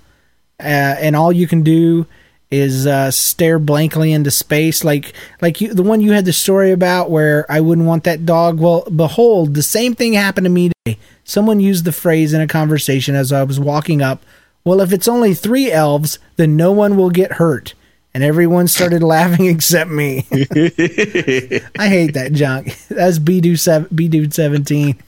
[0.60, 2.08] uh, and all you can do
[2.54, 4.84] is uh, stare blankly into space?
[4.84, 8.26] Like, like you, the one you had the story about where I wouldn't want that
[8.26, 8.60] dog.
[8.60, 11.00] Well, behold, the same thing happened to me today.
[11.24, 14.24] Someone used the phrase in a conversation as I was walking up.
[14.64, 17.74] Well, if it's only three elves, then no one will get hurt
[18.14, 20.26] and everyone started laughing except me.
[20.32, 22.78] I hate that junk.
[22.90, 25.02] That's B dude seven, B dude seventeen.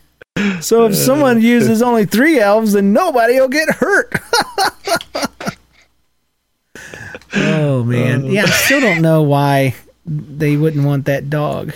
[0.60, 4.14] So if someone uses only three elves, then nobody will get hurt.
[7.86, 8.44] Man, yeah.
[8.44, 9.76] I still don't know why
[10.06, 11.74] they wouldn't want that dog,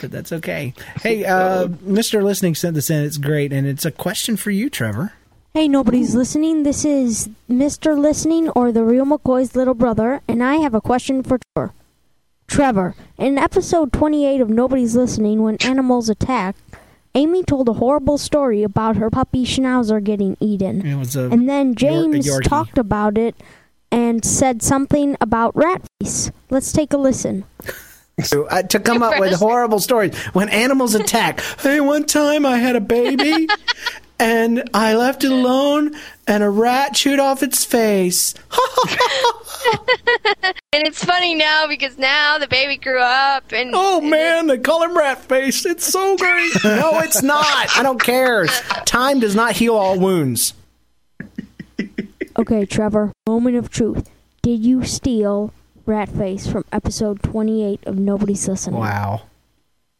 [0.00, 0.74] but that's okay.
[1.02, 3.04] Hey, uh, Mister Listening sent this in.
[3.04, 5.12] It's great, and it's a question for you, Trevor.
[5.54, 6.62] Hey, nobody's listening.
[6.62, 7.98] This is Mr.
[7.98, 11.72] Listening or the real McCoy's little brother, and I have a question for Trevor.
[12.46, 16.56] Trevor, in episode 28 of Nobody's Listening, when animals attack,
[17.14, 20.86] Amy told a horrible story about her puppy Schnauzer getting eaten.
[20.86, 23.34] It was a And then Yor- a James talked about it
[23.90, 26.30] and said something about rat face.
[26.50, 27.44] Let's take a listen.
[28.24, 31.40] to, uh, to come up with horrible stories when animals attack.
[31.60, 33.48] Hey, one time I had a baby
[34.18, 35.94] and I left it alone,
[36.26, 38.34] and a rat chewed off its face.
[40.72, 44.82] And it's funny now because now the baby grew up and Oh man, they call
[44.82, 45.66] him rat face.
[45.66, 46.52] It's so great.
[46.62, 47.44] no, it's not.
[47.76, 48.46] I don't care.
[48.84, 50.52] Time does not heal all wounds.
[52.38, 54.10] Okay, Trevor, moment of truth.
[54.42, 55.52] Did you steal
[55.86, 58.78] Ratface from episode 28 of Nobody's Listening?
[58.80, 59.22] Wow.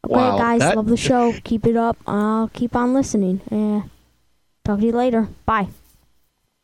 [0.04, 1.32] Okay, Wow, guys, that- love the show.
[1.44, 1.96] Keep it up.
[2.06, 3.40] I'll keep on listening.
[3.50, 3.82] Yeah.
[4.64, 5.28] Talk to you later.
[5.44, 5.68] Bye.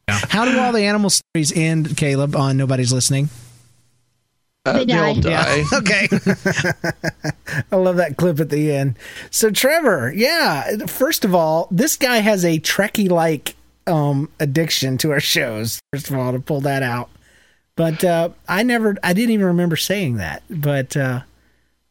[0.08, 3.30] How do all the animal stories end, Caleb, on Nobody's Listening?
[4.66, 5.20] Uh, They they all die.
[5.20, 5.62] die.
[5.78, 6.08] Okay.
[7.72, 8.96] I love that clip at the end.
[9.30, 13.56] So, Trevor, yeah, first of all, this guy has a Trekkie like
[13.86, 17.10] um, addiction to our shows, first of all, to pull that out.
[17.76, 20.42] But uh, I never, I didn't even remember saying that.
[20.48, 21.22] But uh,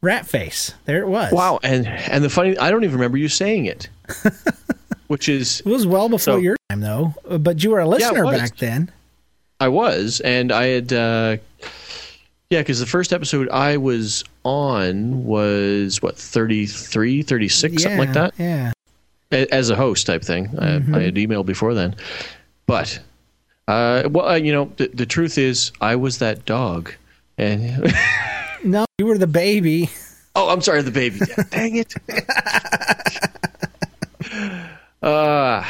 [0.02, 1.32] rat face, there it was.
[1.34, 3.90] Wow, and and the funny, I don't even remember you saying it,
[5.08, 7.14] which is It was well before So- your time, though.
[7.38, 8.40] But you were a listener was.
[8.40, 8.92] back then.
[9.60, 11.38] I was, and I had, uh,
[12.50, 18.34] yeah, because the first episode I was on was what 33, 36, something like that,
[18.38, 18.74] Yeah.
[19.32, 20.48] As a host type thing.
[20.50, 20.94] Mhm.
[20.94, 21.96] I, I had emailed before then,
[22.68, 23.00] but
[23.68, 26.94] uh, well, uh, you know, the, the truth is, I was that dog,
[27.38, 27.94] and
[28.64, 29.90] No, you were the baby.
[30.36, 31.20] oh, I'm sorry, the baby.
[31.50, 31.94] Dang it.
[35.02, 35.66] Uh,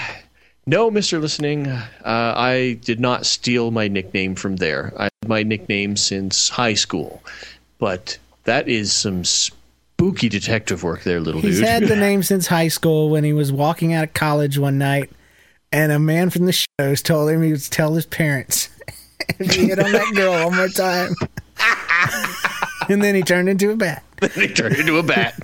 [0.68, 1.20] no, Mr.
[1.20, 4.93] Listening, uh, I did not steal my nickname from there.
[4.95, 7.24] I had my nickname since high school,
[7.80, 9.24] but that is some
[9.98, 11.64] spooky detective work there, little He's dude.
[11.66, 14.78] He's had the name since high school when he was walking out of college one
[14.78, 15.12] night,
[15.72, 18.70] and a man from the shows told him he would tell his parents
[19.39, 21.14] if he hit on that girl one more time.
[22.89, 24.04] and then he turned into a bat.
[24.20, 25.39] Then he turned into a bat.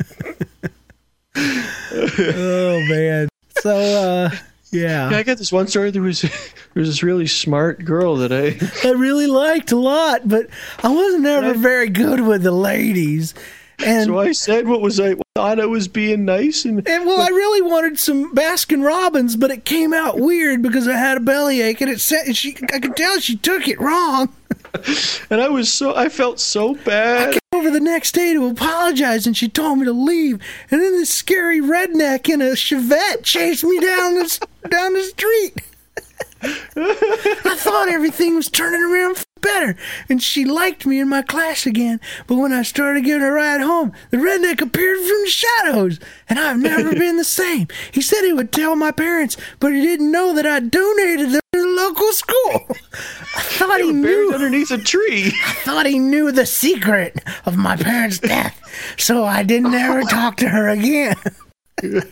[1.35, 3.29] Oh man!
[3.59, 4.29] So uh,
[4.71, 5.91] Yeah, yeah, I got this one story.
[5.91, 6.31] There was there
[6.75, 10.47] was this really smart girl that I I really liked a lot, but
[10.83, 13.33] I wasn't ever very good with the ladies.
[13.85, 17.21] And so I said what was I thought I was being nice and And well,
[17.21, 21.21] I really wanted some Baskin Robbins, but it came out weird because I had a
[21.21, 22.57] bellyache, and it said and she.
[22.73, 24.33] I could tell she took it wrong.
[25.29, 27.29] and I was so I felt so bad.
[27.29, 30.41] I came over the next day to apologize, and she told me to leave.
[30.69, 35.53] And then this scary redneck in a Chevette chased me down the down the street.
[36.75, 39.75] I thought everything was turning around better,
[40.07, 41.99] and she liked me in my class again.
[42.27, 45.99] But when I started giving her a ride home, the redneck appeared from the shadows,
[46.27, 47.67] and I've never been the same.
[47.91, 51.41] He said he would tell my parents, but he didn't know that I donated them
[51.53, 52.67] to the local school.
[53.35, 54.33] I thought he knew.
[54.33, 55.27] underneath a tree.
[55.45, 58.59] I thought he knew the secret of my parents' death,
[58.97, 61.15] so I didn't ever talk to her again.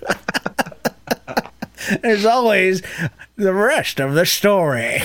[2.02, 2.82] There's always
[3.36, 5.02] the rest of the story.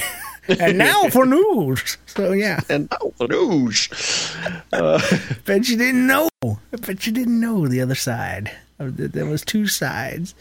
[0.61, 1.97] And now for news.
[2.07, 4.37] So yeah, And now the news.
[5.45, 6.29] bet you didn't know.
[6.45, 8.51] I bet you didn't know the other side.
[8.79, 10.35] There was two sides.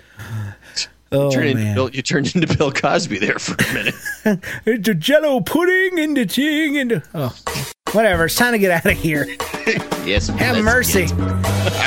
[1.12, 3.96] Oh Turned into man, Bill, you turned into Bill Cosby there for a minute.
[4.66, 7.36] it's a Jello pudding and the ting and the oh,
[7.94, 8.26] whatever.
[8.26, 9.26] It's time to get out of here.
[10.06, 11.08] yes, Have mercy.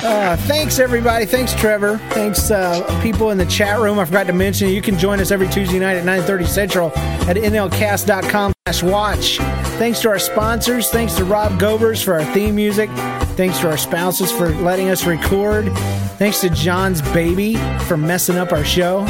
[0.04, 1.24] Uh, thanks, everybody.
[1.24, 1.96] Thanks, Trevor.
[2.10, 3.98] Thanks, uh, people in the chat room.
[3.98, 7.36] I forgot to mention you can join us every Tuesday night at 9.30 Central at
[7.36, 9.38] nlcast.com slash watch.
[9.78, 10.90] Thanks to our sponsors.
[10.90, 12.90] Thanks to Rob Govers for our theme music.
[13.34, 15.72] Thanks to our spouses for letting us record.
[16.18, 19.06] Thanks to John's baby for messing up our show.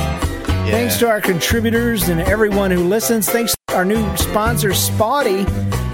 [0.71, 3.29] Thanks to our contributors and everyone who listens.
[3.29, 4.73] Thanks to our new sponsor,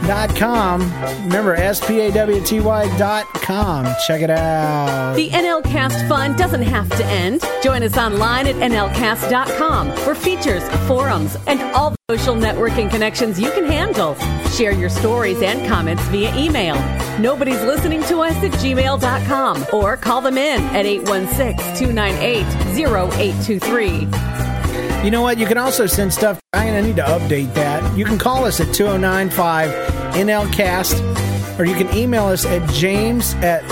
[0.01, 1.27] Spawty.com.
[1.27, 3.87] Remember, S-P-A-W-T-Y dot com.
[4.07, 5.15] Check it out.
[5.15, 7.45] The NLCast fun doesn't have to end.
[7.63, 13.51] Join us online at NLCast.com for features, forums, and all the social networking connections you
[13.53, 14.15] can handle.
[14.51, 16.77] Share your stories and comments via email.
[17.19, 25.05] Nobody's listening to us at gmail.com or call them in at 816 298 0823.
[25.05, 25.39] You know what?
[25.39, 26.39] You can also send stuff.
[26.53, 27.97] I need to update that.
[27.97, 33.63] You can call us at 2095 NLCast or you can email us at james at,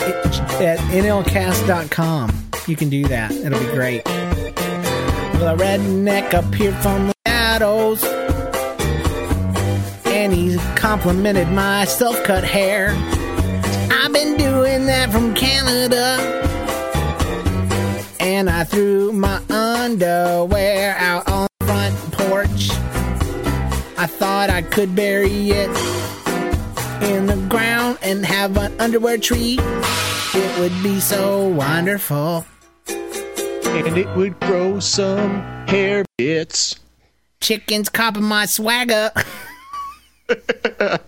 [0.61, 2.31] at nlcast.com.
[2.67, 3.33] You can do that.
[3.33, 4.05] It'll be great.
[4.05, 8.05] The redneck appeared from the shadows
[10.05, 12.91] and he complimented my self cut hair.
[13.91, 16.19] I've been doing that from Canada
[18.21, 22.71] and I threw my underwear out on the front porch.
[23.97, 25.71] I thought I could bury it
[27.03, 29.59] in the ground and have an underwear tree.
[29.61, 32.45] It would be so wonderful.
[32.89, 36.79] And it would grow some hair bits.
[37.41, 39.11] Chickens copping my swagger.